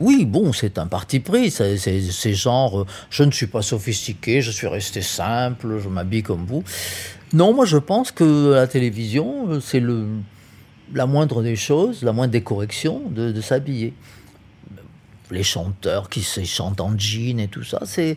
Oui, 0.00 0.24
bon, 0.24 0.52
c'est 0.52 0.78
un 0.78 0.86
parti 0.86 1.20
pris, 1.20 1.50
c'est 1.50 2.34
genre, 2.34 2.86
je 3.10 3.24
ne 3.24 3.30
suis 3.30 3.46
pas 3.46 3.62
sophistiqué, 3.62 4.40
je 4.40 4.50
suis 4.50 4.68
resté 4.68 5.02
simple, 5.02 5.78
je 5.82 5.88
m'habille 5.88 6.22
comme 6.22 6.44
vous. 6.46 6.62
Non, 7.32 7.52
moi 7.52 7.64
je 7.64 7.78
pense 7.78 8.12
que 8.12 8.52
la 8.52 8.66
télévision, 8.66 9.48
euh, 9.50 9.60
c'est 9.60 9.82
la 10.94 11.06
moindre 11.06 11.42
des 11.42 11.56
choses, 11.56 12.02
la 12.02 12.12
moindre 12.12 12.32
des 12.32 12.42
corrections 12.42 13.02
de 13.10 13.40
s'habiller 13.40 13.94
les 15.30 15.42
chanteurs 15.42 16.08
qui 16.08 16.22
se 16.22 16.44
chantent 16.44 16.80
en 16.80 16.96
jean 16.98 17.40
et 17.40 17.48
tout 17.48 17.64
ça, 17.64 17.80
c'est, 17.84 18.16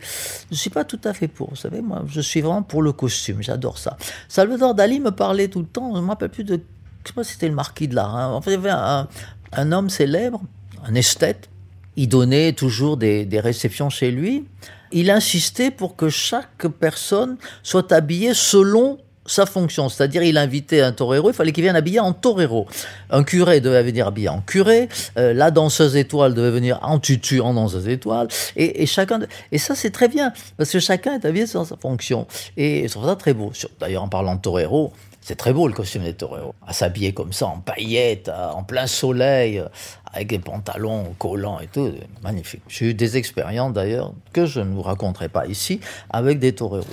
je 0.50 0.56
suis 0.56 0.70
pas 0.70 0.84
tout 0.84 1.00
à 1.04 1.12
fait 1.12 1.28
pour. 1.28 1.50
Vous 1.50 1.56
savez, 1.56 1.80
moi, 1.80 2.04
je 2.06 2.20
suis 2.20 2.40
vraiment 2.40 2.62
pour 2.62 2.82
le 2.82 2.92
costume. 2.92 3.42
J'adore 3.42 3.78
ça. 3.78 3.96
Salvador 4.28 4.74
Dali 4.74 5.00
me 5.00 5.10
parlait 5.10 5.48
tout 5.48 5.60
le 5.60 5.66
temps. 5.66 5.94
Je 5.94 6.00
me 6.00 6.08
rappelle 6.08 6.30
plus 6.30 6.44
de, 6.44 6.60
je 7.04 7.08
sais 7.08 7.14
pas 7.14 7.24
si 7.24 7.32
c'était 7.32 7.48
le 7.48 7.54
marquis 7.54 7.88
de. 7.88 7.98
En 7.98 8.40
fait, 8.40 8.50
il 8.50 8.54
y 8.54 8.56
avait 8.56 8.70
un, 8.70 9.08
un, 9.52 9.72
homme 9.72 9.90
célèbre, 9.90 10.40
un 10.84 10.94
esthète. 10.94 11.48
Il 11.96 12.08
donnait 12.08 12.52
toujours 12.52 12.96
des, 12.96 13.24
des 13.24 13.40
réceptions 13.40 13.90
chez 13.90 14.10
lui. 14.10 14.46
Il 14.92 15.10
insistait 15.10 15.70
pour 15.70 15.96
que 15.96 16.08
chaque 16.08 16.66
personne 16.78 17.36
soit 17.62 17.92
habillée 17.92 18.34
selon 18.34 18.98
sa 19.28 19.46
fonction, 19.46 19.88
c'est-à-dire 19.88 20.22
il 20.22 20.36
invitait 20.36 20.80
un 20.80 20.92
torero, 20.92 21.30
il 21.30 21.34
fallait 21.34 21.52
qu'il 21.52 21.62
vienne 21.62 21.76
habillé 21.76 22.00
en 22.00 22.12
torero. 22.12 22.66
Un 23.10 23.22
curé 23.22 23.60
devait 23.60 23.82
venir 23.82 24.06
habillé 24.08 24.28
en 24.28 24.40
curé, 24.40 24.88
euh, 25.16 25.32
la 25.32 25.50
danseuse 25.50 25.96
étoile 25.96 26.34
devait 26.34 26.50
venir 26.50 26.78
en 26.82 26.98
tutu 26.98 27.40
en 27.40 27.54
danseuse 27.54 27.88
étoile, 27.88 28.28
et, 28.56 28.82
et 28.82 28.86
chacun, 28.86 29.20
et 29.52 29.58
ça 29.58 29.74
c'est 29.74 29.90
très 29.90 30.08
bien, 30.08 30.32
parce 30.56 30.70
que 30.70 30.80
chacun 30.80 31.14
est 31.14 31.24
habillé 31.24 31.46
selon 31.46 31.64
sa 31.64 31.76
fonction, 31.76 32.26
et 32.56 32.88
je 32.88 32.92
trouve 32.92 33.06
ça 33.06 33.16
très 33.16 33.34
beau. 33.34 33.52
D'ailleurs 33.78 34.02
en 34.02 34.08
parlant 34.08 34.34
de 34.34 34.40
torero, 34.40 34.92
c'est 35.20 35.36
très 35.36 35.52
beau 35.52 35.68
le 35.68 35.74
costume 35.74 36.04
des 36.04 36.14
toreros, 36.14 36.54
à 36.66 36.72
s'habiller 36.72 37.12
comme 37.12 37.34
ça 37.34 37.48
en 37.48 37.58
paillettes, 37.58 38.30
en 38.30 38.62
plein 38.62 38.86
soleil, 38.86 39.62
avec 40.10 40.28
des 40.28 40.38
pantalons 40.38 41.14
collants 41.18 41.60
et 41.60 41.66
tout, 41.66 41.92
magnifique. 42.22 42.62
J'ai 42.68 42.86
eu 42.86 42.94
des 42.94 43.18
expériences 43.18 43.74
d'ailleurs 43.74 44.14
que 44.32 44.46
je 44.46 44.60
ne 44.60 44.72
vous 44.72 44.80
raconterai 44.80 45.28
pas 45.28 45.46
ici 45.46 45.80
avec 46.08 46.38
des 46.38 46.54
toreros. 46.54 46.86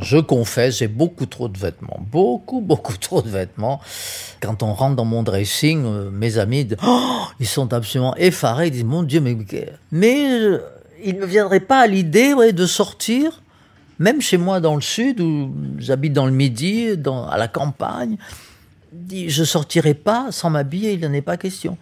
Je 0.00 0.18
confesse, 0.18 0.78
j'ai 0.78 0.88
beaucoup 0.88 1.26
trop 1.26 1.48
de 1.48 1.58
vêtements. 1.58 2.00
Beaucoup, 2.10 2.60
beaucoup 2.60 2.96
trop 3.00 3.22
de 3.22 3.28
vêtements. 3.28 3.80
Quand 4.40 4.62
on 4.62 4.72
rentre 4.72 4.96
dans 4.96 5.04
mon 5.04 5.22
dressing, 5.22 5.84
euh, 5.84 6.10
mes 6.10 6.38
amis, 6.38 6.68
oh, 6.86 7.22
ils 7.40 7.46
sont 7.46 7.72
absolument 7.72 8.16
effarés. 8.16 8.68
Ils 8.68 8.72
disent, 8.72 8.84
mon 8.84 9.02
Dieu, 9.02 9.20
mais... 9.20 9.36
Mais 9.92 10.30
euh, 10.30 10.58
il 11.04 11.18
ne 11.18 11.26
viendrait 11.26 11.60
pas 11.60 11.80
à 11.80 11.86
l'idée 11.86 12.34
de 12.52 12.66
sortir, 12.66 13.42
même 13.98 14.22
chez 14.22 14.38
moi 14.38 14.60
dans 14.60 14.74
le 14.74 14.80
sud, 14.80 15.20
où 15.20 15.54
j'habite 15.78 16.14
dans 16.14 16.26
le 16.26 16.32
midi, 16.32 16.88
à 17.30 17.36
la 17.36 17.48
campagne. 17.48 18.16
Je 19.10 19.44
sortirai 19.44 19.92
pas 19.92 20.28
sans 20.30 20.50
m'habiller, 20.50 20.92
il 20.92 21.00
n'en 21.00 21.12
est 21.12 21.20
pas 21.20 21.36
question. 21.36 21.76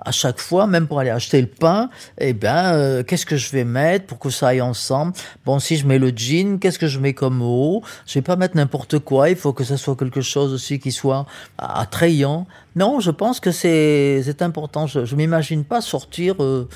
À 0.00 0.10
chaque 0.10 0.40
fois, 0.40 0.66
même 0.66 0.86
pour 0.86 0.98
aller 1.00 1.10
acheter 1.10 1.40
le 1.40 1.46
pain, 1.46 1.88
eh 2.18 2.32
ben, 2.32 2.74
euh, 2.74 3.02
qu'est-ce 3.02 3.26
que 3.26 3.36
je 3.36 3.50
vais 3.50 3.64
mettre 3.64 4.06
pour 4.06 4.18
que 4.18 4.30
ça 4.30 4.48
aille 4.48 4.60
ensemble? 4.60 5.12
Bon, 5.44 5.58
si 5.58 5.76
je 5.76 5.86
mets 5.86 5.98
le 5.98 6.12
jean, 6.14 6.58
qu'est-ce 6.58 6.78
que 6.78 6.88
je 6.88 6.98
mets 6.98 7.14
comme 7.14 7.42
haut 7.42 7.82
Je 8.06 8.14
vais 8.14 8.22
pas 8.22 8.36
mettre 8.36 8.56
n'importe 8.56 8.98
quoi. 8.98 9.30
Il 9.30 9.36
faut 9.36 9.52
que 9.52 9.64
ça 9.64 9.76
soit 9.76 9.96
quelque 9.96 10.20
chose 10.20 10.52
aussi 10.52 10.78
qui 10.78 10.92
soit 10.92 11.26
attrayant. 11.58 12.46
Non, 12.76 13.00
je 13.00 13.10
pense 13.10 13.40
que 13.40 13.52
c'est 13.52 14.42
important. 14.42 14.86
Je, 14.86 15.04
je 15.04 15.16
m'imagine 15.16 15.64
pas 15.64 15.80
sortir. 15.80 16.42
euh, 16.42 16.68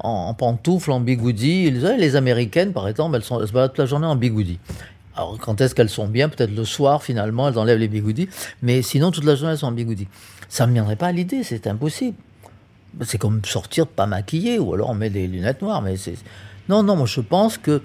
en, 0.00 0.28
en 0.28 0.34
pantoufles, 0.34 0.92
en 0.92 1.00
bigoudi. 1.00 1.70
Les, 1.70 2.16
Américaines, 2.16 2.72
par 2.72 2.88
exemple, 2.88 3.16
elles, 3.16 3.24
sont, 3.24 3.40
elles 3.40 3.48
se 3.48 3.52
baladent 3.52 3.70
toute 3.70 3.78
la 3.78 3.86
journée 3.86 4.06
en 4.06 4.16
bigoudi. 4.16 4.58
Alors, 5.14 5.38
quand 5.38 5.60
est-ce 5.60 5.74
qu'elles 5.74 5.88
sont 5.88 6.08
bien? 6.08 6.28
Peut-être 6.28 6.54
le 6.54 6.64
soir, 6.64 7.02
finalement, 7.02 7.48
elles 7.48 7.58
enlèvent 7.58 7.78
les 7.78 7.88
bigoudis. 7.88 8.28
Mais 8.62 8.82
sinon, 8.82 9.10
toute 9.10 9.24
la 9.24 9.34
journée, 9.34 9.52
elles 9.52 9.58
sont 9.58 9.68
en 9.68 9.72
bigoudi. 9.72 10.08
Ça 10.48 10.64
ne 10.64 10.70
me 10.70 10.74
viendrait 10.74 10.96
pas 10.96 11.06
à 11.06 11.12
l'idée, 11.12 11.42
c'est 11.42 11.66
impossible. 11.66 12.16
C'est 13.04 13.18
comme 13.18 13.44
sortir 13.44 13.86
pas 13.86 14.06
maquillé, 14.06 14.58
ou 14.58 14.74
alors 14.74 14.90
on 14.90 14.94
met 14.94 15.10
des 15.10 15.26
lunettes 15.26 15.62
noires. 15.62 15.82
Mais 15.82 15.96
c'est 15.96 16.14
non, 16.68 16.82
non, 16.82 16.96
moi 16.96 17.06
je 17.06 17.20
pense 17.20 17.58
que 17.58 17.82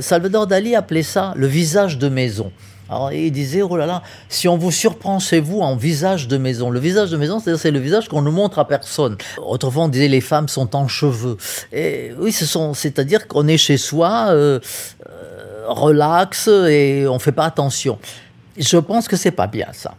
Salvador 0.00 0.46
Dali 0.46 0.74
appelait 0.74 1.02
ça 1.02 1.34
le 1.36 1.46
visage 1.46 1.98
de 1.98 2.08
maison. 2.08 2.50
Alors, 2.92 3.10
il 3.10 3.30
disait, 3.30 3.62
oh 3.62 3.76
là 3.76 3.86
là, 3.86 4.02
si 4.28 4.48
on 4.48 4.58
vous 4.58 4.70
surprend 4.70 5.18
chez 5.18 5.40
vous 5.40 5.60
en 5.60 5.76
visage 5.76 6.28
de 6.28 6.36
maison. 6.36 6.68
Le 6.68 6.78
visage 6.78 7.10
de 7.10 7.16
maison, 7.16 7.38
c'est-à-dire 7.38 7.60
c'est 7.60 7.70
le 7.70 7.78
visage 7.78 8.06
qu'on 8.06 8.20
ne 8.20 8.30
montre 8.30 8.58
à 8.58 8.68
personne. 8.68 9.16
Autrefois, 9.38 9.84
on 9.84 9.88
disait 9.88 10.08
les 10.08 10.20
femmes 10.20 10.48
sont 10.48 10.76
en 10.76 10.88
cheveux. 10.88 11.38
Et 11.72 12.12
oui, 12.18 12.32
ce 12.32 12.44
sont, 12.44 12.74
c'est-à-dire 12.74 13.28
qu'on 13.28 13.48
est 13.48 13.56
chez 13.56 13.78
soi, 13.78 14.26
euh, 14.28 14.60
euh, 15.08 15.64
relax 15.68 16.48
et 16.48 17.06
on 17.08 17.18
fait 17.18 17.32
pas 17.32 17.46
attention. 17.46 17.98
Je 18.58 18.76
pense 18.76 19.08
que 19.08 19.16
c'est 19.16 19.30
pas 19.30 19.46
bien 19.46 19.68
ça 19.72 19.94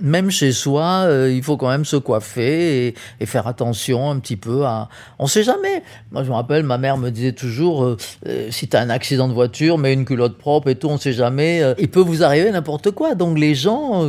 même 0.00 0.30
chez 0.30 0.52
soi, 0.52 1.04
euh, 1.06 1.32
il 1.32 1.42
faut 1.42 1.56
quand 1.56 1.68
même 1.68 1.84
se 1.84 1.96
coiffer 1.96 2.94
et, 3.20 3.26
faire 3.26 3.46
attention 3.46 4.10
un 4.10 4.18
petit 4.18 4.36
peu 4.36 4.64
à. 4.64 4.88
On 5.18 5.26
sait 5.26 5.42
jamais. 5.42 5.82
Moi, 6.10 6.24
je 6.24 6.30
me 6.30 6.34
rappelle, 6.34 6.62
ma 6.62 6.78
mère 6.78 6.96
me 6.96 7.10
disait 7.10 7.32
toujours 7.32 7.84
euh, 7.84 7.96
euh, 8.26 8.50
si 8.50 8.68
tu 8.68 8.76
as 8.76 8.80
un 8.80 8.90
accident 8.90 9.28
de 9.28 9.32
voiture, 9.32 9.78
mets 9.78 9.92
une 9.92 10.04
culotte 10.04 10.38
propre 10.38 10.68
et 10.68 10.74
tout, 10.74 10.88
on 10.88 10.98
sait 10.98 11.12
jamais. 11.12 11.62
il 11.78 11.88
peut 11.88 12.00
vous 12.00 12.22
arriver 12.22 12.50
n'importe 12.50 12.90
quoi. 12.92 13.14
Donc, 13.14 13.38
les 13.38 13.54
gens 13.54 14.04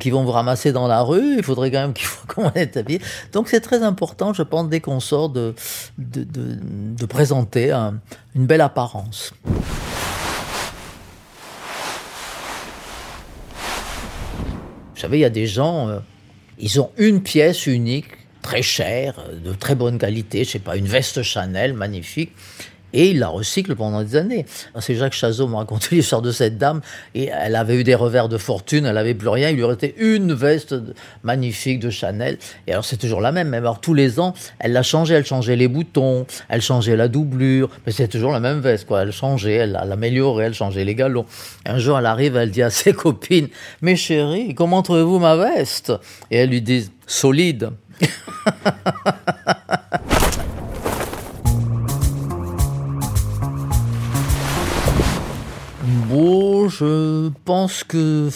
qui 0.00 0.10
vont 0.10 0.24
vous 0.24 0.32
ramasser 0.32 0.72
dans 0.72 0.86
la 0.86 1.02
rue, 1.02 1.36
il 1.36 1.42
faudrait 1.42 1.70
quand 1.70 1.80
même 1.80 1.92
qu'il 1.92 2.06
faut 2.06 2.26
qu'on 2.34 2.50
est 2.52 2.76
habillé. 2.76 3.00
Donc, 3.32 3.48
c'est 3.48 3.60
très 3.60 3.82
important, 3.82 4.32
je 4.32 4.42
pense, 4.42 4.68
dès 4.68 4.80
qu'on 4.80 5.00
sort, 5.00 5.28
de, 5.28 5.54
de, 5.98 6.24
de, 6.24 6.58
de 6.98 7.06
présenter 7.06 7.70
un, 7.70 7.94
une 8.34 8.46
belle 8.46 8.60
apparence. 8.60 9.32
Vous 14.96 15.02
savez, 15.02 15.18
il 15.18 15.20
y 15.20 15.26
a 15.26 15.30
des 15.30 15.46
gens, 15.46 15.90
euh, 15.90 15.98
ils 16.58 16.80
ont 16.80 16.90
une 16.96 17.22
pièce 17.22 17.66
unique, 17.66 18.06
très 18.40 18.62
chère, 18.62 19.18
euh, 19.28 19.38
de 19.38 19.52
très 19.52 19.74
bonne 19.74 19.98
qualité, 19.98 20.42
je 20.42 20.52
sais 20.52 20.58
pas, 20.58 20.78
une 20.78 20.86
veste 20.86 21.22
Chanel 21.22 21.74
magnifique, 21.74 22.32
et 22.92 23.10
ils 23.10 23.18
la 23.18 23.28
recyclent 23.28 23.74
pendant 23.74 24.02
des 24.02 24.16
années. 24.16 24.46
C'est 24.80 24.94
Jacques 24.94 25.12
Chazot 25.12 25.46
m'a 25.48 25.58
raconté 25.58 25.88
l'histoire 25.96 26.22
de 26.22 26.32
cette 26.32 26.58
dame, 26.58 26.80
et 27.14 27.26
elle 27.26 27.56
avait 27.56 27.76
eu 27.76 27.84
des 27.84 27.94
revers 27.94 28.28
de 28.28 28.38
fortune, 28.38 28.86
elle 28.86 28.94
n'avait 28.94 29.14
plus 29.14 29.28
rien, 29.28 29.50
il 29.50 29.56
lui 29.56 29.64
restait 29.64 29.94
une 29.98 30.32
veste 30.32 30.74
magnifique 31.22 31.80
de 31.80 31.90
Chanel, 31.90 32.38
et 32.66 32.72
alors 32.72 32.84
c'est 32.84 32.96
toujours 32.96 33.20
la 33.20 33.32
même, 33.32 33.48
mais 33.48 33.58
alors 33.58 33.80
tous 33.80 33.94
les 33.94 34.20
ans, 34.20 34.34
elle 34.58 34.72
l'a 34.72 34.82
changée, 34.82 35.14
elle 35.14 35.26
changeait 35.26 35.56
les 35.56 35.68
boutons, 35.68 36.26
elle 36.48 36.62
changeait 36.62 36.96
la 36.96 37.08
doublure, 37.08 37.70
mais 37.86 37.92
c'est 37.92 38.08
toujours 38.08 38.32
la 38.32 38.40
même 38.40 38.60
veste, 38.60 38.86
quoi, 38.86 39.02
elle 39.02 39.12
changeait, 39.12 39.54
elle 39.54 39.72
l'améliorait, 39.72 40.46
elle 40.46 40.54
changeait 40.54 40.84
les 40.84 40.94
galons. 40.94 41.26
Un 41.64 41.78
jour, 41.78 41.98
elle 41.98 42.06
arrive, 42.06 42.36
elle 42.36 42.50
dit 42.50 42.62
à 42.62 42.70
ses 42.70 42.92
copines, 42.94 43.48
mes 43.82 43.96
chéries, 43.96 44.54
comment 44.54 44.82
trouvez-vous 44.82 45.18
ma 45.18 45.36
veste? 45.36 45.92
Et 46.30 46.36
elles 46.38 46.50
lui 46.50 46.62
disent, 46.62 46.92
solide. 47.06 47.70
Je 56.68 57.30
pense 57.44 57.84
que 57.84 58.30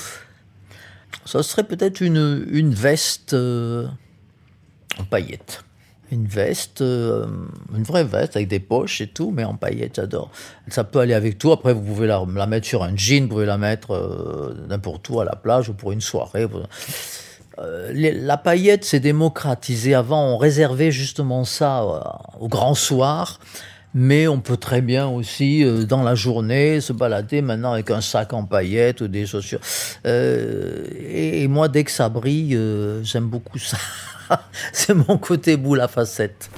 ça 1.25 1.43
serait 1.43 1.65
peut-être 1.65 2.01
une, 2.01 2.75
veste 2.75 3.35
euh, 3.35 3.87
en 4.99 5.05
paillettes. 5.05 5.65
Une 6.11 6.27
veste, 6.27 6.81
euh, 6.81 7.27
une 7.77 7.85
vraie 7.85 8.03
veste 8.03 8.35
avec 8.35 8.49
des 8.49 8.59
poches 8.59 9.01
et 9.01 9.07
tout, 9.07 9.31
mais 9.31 9.45
en 9.45 9.55
paillettes, 9.55 9.97
j'adore. 9.97 10.31
Ça 10.69 10.83
peut 10.83 10.99
aller 10.99 11.15
avec 11.15 11.39
tout. 11.39 11.53
Après, 11.53 11.73
vous 11.73 11.83
pouvez 11.83 12.09
la, 12.09 12.25
mettre 12.47 12.67
sur 12.67 12.83
un 12.83 12.97
jean, 12.97 13.23
vous 13.23 13.29
pouvez 13.29 13.47
la 13.47 13.59
mettre 13.59 13.93
euh, 13.93 14.67
n'importe 14.69 15.09
où 15.09 15.21
à 15.21 15.25
la 15.25 15.37
plage 15.37 15.69
ou 15.69 15.75
pour 15.75 15.93
une 15.93 16.01
soirée. 16.01 16.47
La 17.93 18.39
paillette 18.39 18.85
s'est 18.85 19.01
démocratisée. 19.01 19.95
Avant, 19.95 20.35
on 20.35 20.39
réservait 20.39 20.91
justement 20.91 21.45
ça 21.45 21.85
au 22.41 22.49
grand 22.49 22.75
soir. 22.75 23.39
Mais 23.93 24.29
on 24.29 24.41
peut 24.41 24.57
très 24.57 24.83
bien 24.83 25.09
aussi, 25.09 25.65
euh, 25.65 25.85
dans 25.85 26.03
la 26.03 26.15
journée, 26.15 26.81
se 26.81 26.93
balader 26.93 27.43
maintenant 27.43 27.73
avec 27.73 27.91
un 27.91 28.01
sac 28.01 28.33
en 28.33 28.45
paillettes 28.45 29.01
ou 29.01 29.09
des 29.09 29.27
chaussures. 29.27 29.61
Euh, 30.07 30.85
et, 30.97 31.43
et 31.43 31.49
moi, 31.49 31.69
dès 31.69 31.83
que 31.83 31.91
ça 31.91 32.09
brille, 32.09 32.55
euh, 32.55 33.03
j'aime 33.03 33.27
beaucoup 33.27 33.59
ça. 33.59 33.79
C'est 34.73 34.95
mon 34.95 35.19
côté 35.19 35.57
boule 35.57 35.81
à 35.81 35.89
facettes. 35.89 36.51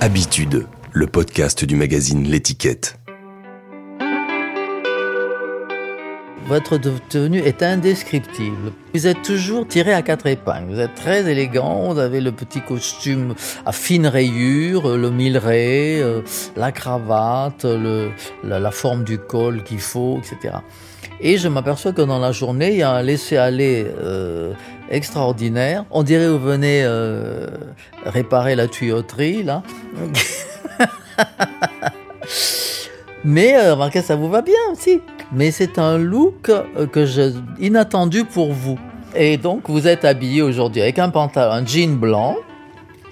Habitude, 0.00 0.66
le 0.92 1.06
podcast 1.06 1.64
du 1.64 1.76
magazine 1.76 2.24
L'étiquette. 2.24 2.98
Votre 6.46 6.78
tenue 7.08 7.38
est 7.38 7.62
indescriptible. 7.62 8.72
Vous 8.92 9.06
êtes 9.06 9.22
toujours 9.22 9.66
tiré 9.66 9.94
à 9.94 10.02
quatre 10.02 10.26
épingles. 10.26 10.74
Vous 10.74 10.80
êtes 10.80 10.94
très 10.94 11.30
élégant. 11.30 11.94
Vous 11.94 11.98
avez 11.98 12.20
le 12.20 12.32
petit 12.32 12.60
costume 12.60 13.34
à 13.64 13.72
fine 13.72 14.06
rayure, 14.06 14.90
euh, 14.90 14.98
le 14.98 15.10
milleret, 15.10 16.00
euh, 16.00 16.20
la 16.54 16.70
cravate, 16.70 17.64
le, 17.64 18.10
la, 18.42 18.60
la 18.60 18.70
forme 18.70 19.04
du 19.04 19.18
col 19.18 19.62
qu'il 19.62 19.80
faut, 19.80 20.18
etc. 20.18 20.56
Et 21.20 21.38
je 21.38 21.48
m'aperçois 21.48 21.92
que 21.92 22.02
dans 22.02 22.18
la 22.18 22.32
journée, 22.32 22.72
il 22.72 22.78
y 22.78 22.82
a 22.82 22.90
un 22.90 23.02
laisser-aller 23.02 23.86
euh, 24.02 24.52
extraordinaire. 24.90 25.84
On 25.90 26.02
dirait 26.02 26.26
que 26.26 26.30
vous 26.30 26.38
venez 26.38 26.82
euh, 26.84 27.46
réparer 28.04 28.56
la 28.56 28.68
tuyauterie, 28.68 29.42
là. 29.42 29.62
Mais 33.24 33.56
euh, 33.56 33.74
remarquez, 33.74 34.02
ça 34.02 34.16
vous 34.16 34.28
va 34.28 34.42
bien 34.42 34.54
aussi. 34.70 35.00
Mais 35.32 35.50
c'est 35.50 35.78
un 35.78 35.96
look 35.96 36.50
euh, 36.50 36.86
que 36.86 37.06
je 37.06 37.32
inattendu 37.58 38.24
pour 38.24 38.52
vous. 38.52 38.78
Et 39.14 39.36
donc 39.38 39.70
vous 39.70 39.86
êtes 39.86 40.04
habillé 40.04 40.42
aujourd'hui 40.42 40.82
avec 40.82 40.98
un 40.98 41.08
pantalon, 41.08 41.52
un 41.52 41.66
jean 41.66 41.96
blanc, 41.96 42.36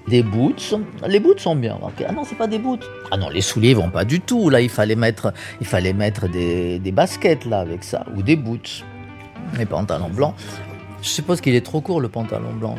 des 0.07 0.21
boots. 0.21 0.75
Les 1.07 1.19
boots 1.19 1.39
sont 1.39 1.55
bien. 1.55 1.75
remarquez. 1.75 2.05
Ah 2.07 2.11
non, 2.11 2.23
c'est 2.25 2.37
pas 2.37 2.47
des 2.47 2.59
boots. 2.59 2.83
Ah 3.09 3.17
non, 3.17 3.29
les 3.29 3.41
souliers 3.41 3.73
vont 3.73 3.89
pas 3.89 4.05
du 4.05 4.19
tout. 4.19 4.49
Là, 4.49 4.61
il 4.61 4.69
fallait 4.69 4.95
mettre, 4.95 5.33
il 5.61 5.65
fallait 5.65 5.93
mettre 5.93 6.27
des, 6.27 6.77
des 6.79 6.91
baskets 6.91 7.45
là 7.45 7.59
avec 7.59 7.83
ça 7.83 8.05
ou 8.15 8.21
des 8.21 8.35
boots. 8.35 8.83
Les 9.57 9.65
pantalons 9.65 10.09
blancs. 10.09 10.35
Je 11.01 11.09
suppose 11.09 11.41
qu'il 11.41 11.55
est 11.55 11.65
trop 11.65 11.81
court 11.81 11.99
le 11.99 12.09
pantalon 12.09 12.53
blanc. 12.53 12.75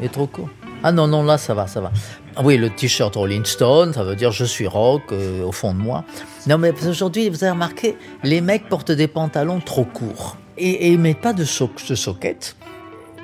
Il 0.00 0.06
est 0.06 0.08
trop 0.08 0.26
court. 0.26 0.48
Ah 0.86 0.92
non, 0.92 1.08
non, 1.08 1.22
là 1.22 1.38
ça 1.38 1.54
va, 1.54 1.66
ça 1.66 1.80
va. 1.80 1.90
Ah 2.36 2.42
Oui, 2.44 2.58
le 2.58 2.68
t-shirt 2.68 3.16
Rolling 3.16 3.46
Stone, 3.46 3.94
ça 3.94 4.04
veut 4.04 4.16
dire 4.16 4.32
je 4.32 4.44
suis 4.44 4.66
rock 4.66 5.00
euh, 5.12 5.42
au 5.42 5.50
fond 5.50 5.72
de 5.72 5.78
moi. 5.78 6.04
Non, 6.46 6.58
mais 6.58 6.74
aujourd'hui, 6.86 7.30
vous 7.30 7.42
avez 7.42 7.52
remarqué, 7.52 7.96
les 8.22 8.42
mecs 8.42 8.68
portent 8.68 8.92
des 8.92 9.08
pantalons 9.08 9.60
trop 9.60 9.86
courts. 9.86 10.36
Et, 10.58 10.68
et 10.68 10.88
ils 10.92 10.98
mettent 10.98 11.22
pas 11.22 11.32
de, 11.32 11.42
so 11.42 11.70
de 11.88 11.94
soquettes, 11.94 12.54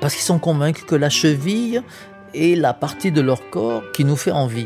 parce 0.01 0.15
qu'ils 0.15 0.23
sont 0.23 0.39
convaincus 0.39 0.85
que 0.85 0.95
la 0.95 1.11
cheville 1.11 1.83
est 2.33 2.59
la 2.59 2.73
partie 2.73 3.11
de 3.11 3.21
leur 3.21 3.47
corps 3.51 3.83
qui 3.93 4.05
nous 4.05 4.15
fait 4.15 4.31
envie. 4.31 4.65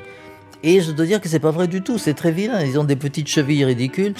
Et 0.63 0.79
je 0.79 0.93
dois 0.93 1.05
dire 1.05 1.19
que 1.19 1.27
c'est 1.27 1.39
pas 1.39 1.51
vrai 1.51 1.67
du 1.67 1.81
tout, 1.81 1.97
c'est 1.97 2.13
très 2.13 2.31
vilain, 2.31 2.63
ils 2.63 2.79
ont 2.79 2.85
des 2.85 2.95
petites 2.95 3.27
chevilles 3.27 3.65
ridicules. 3.65 4.13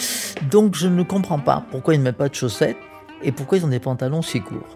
Donc 0.52 0.76
je 0.76 0.90
ne 0.90 1.04
comprends 1.04 1.40
pas 1.40 1.64
pourquoi 1.72 1.94
ils 1.94 2.00
ne 2.00 2.04
mettent 2.04 2.18
pas 2.18 2.28
de 2.28 2.36
chaussettes 2.36 2.78
et 3.24 3.32
pourquoi 3.32 3.58
ils 3.58 3.66
ont 3.66 3.70
des 3.70 3.80
pantalons 3.80 4.22
si 4.22 4.42
courts. 4.42 4.76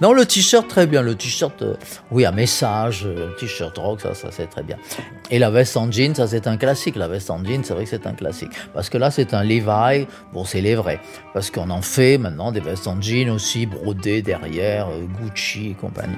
Non, 0.00 0.12
le 0.12 0.24
t-shirt, 0.24 0.68
très 0.68 0.86
bien. 0.86 1.02
Le 1.02 1.14
t-shirt, 1.14 1.62
euh, 1.62 1.74
oui, 2.10 2.24
à 2.24 2.32
message, 2.32 3.02
euh, 3.04 3.30
t-shirt 3.38 3.76
rock, 3.78 4.00
ça, 4.00 4.14
ça 4.14 4.28
c'est 4.30 4.46
très 4.46 4.62
bien. 4.62 4.76
Et 5.30 5.38
la 5.38 5.50
veste 5.50 5.76
en 5.76 5.90
jean, 5.90 6.14
ça 6.14 6.26
c'est 6.26 6.46
un 6.46 6.56
classique. 6.56 6.96
La 6.96 7.08
veste 7.08 7.30
en 7.30 7.44
jean, 7.44 7.62
c'est 7.64 7.74
vrai 7.74 7.84
que 7.84 7.90
c'est 7.90 8.06
un 8.06 8.14
classique. 8.14 8.50
Parce 8.74 8.88
que 8.88 8.98
là, 8.98 9.10
c'est 9.10 9.34
un 9.34 9.44
Levi, 9.44 10.06
bon, 10.32 10.44
c'est 10.44 10.60
les 10.60 10.74
vrais. 10.74 11.00
Parce 11.32 11.50
qu'on 11.50 11.70
en 11.70 11.82
fait 11.82 12.18
maintenant 12.18 12.52
des 12.52 12.60
vestes 12.60 12.86
en 12.86 13.00
jean 13.00 13.30
aussi, 13.30 13.66
brodées 13.66 14.22
derrière, 14.22 14.88
euh, 14.88 15.06
Gucci 15.20 15.70
et 15.70 15.74
compagnie. 15.74 16.16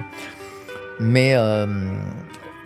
Mais 1.01 1.35
euh, 1.35 1.67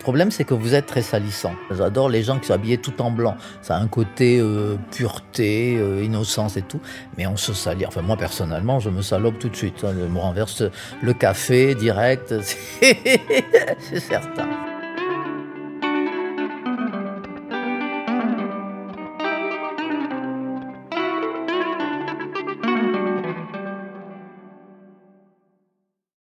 problème, 0.07 0.31
c'est 0.31 0.45
que 0.45 0.53
vous 0.53 0.73
êtes 0.73 0.85
très 0.85 1.01
salissant. 1.01 1.53
J'adore 1.69 2.07
les 2.07 2.23
gens 2.23 2.39
qui 2.39 2.47
sont 2.47 2.53
habillés 2.53 2.77
tout 2.77 3.01
en 3.01 3.11
blanc. 3.11 3.35
Ça 3.61 3.75
a 3.75 3.79
un 3.81 3.89
côté 3.89 4.39
euh, 4.39 4.77
pureté, 4.89 5.75
euh, 5.75 6.01
innocence 6.01 6.55
et 6.55 6.61
tout. 6.61 6.79
Mais 7.17 7.27
on 7.27 7.35
se 7.35 7.51
salit. 7.51 7.85
Enfin, 7.85 8.03
moi, 8.03 8.15
personnellement, 8.15 8.79
je 8.79 8.89
me 8.89 9.01
salope 9.01 9.37
tout 9.37 9.49
de 9.49 9.55
suite. 9.57 9.81
Je 9.81 10.07
me 10.07 10.17
renverse 10.17 10.63
le 11.01 11.11
café 11.11 11.75
direct. 11.75 12.33
C'est 12.79 13.99
certain. 13.99 14.76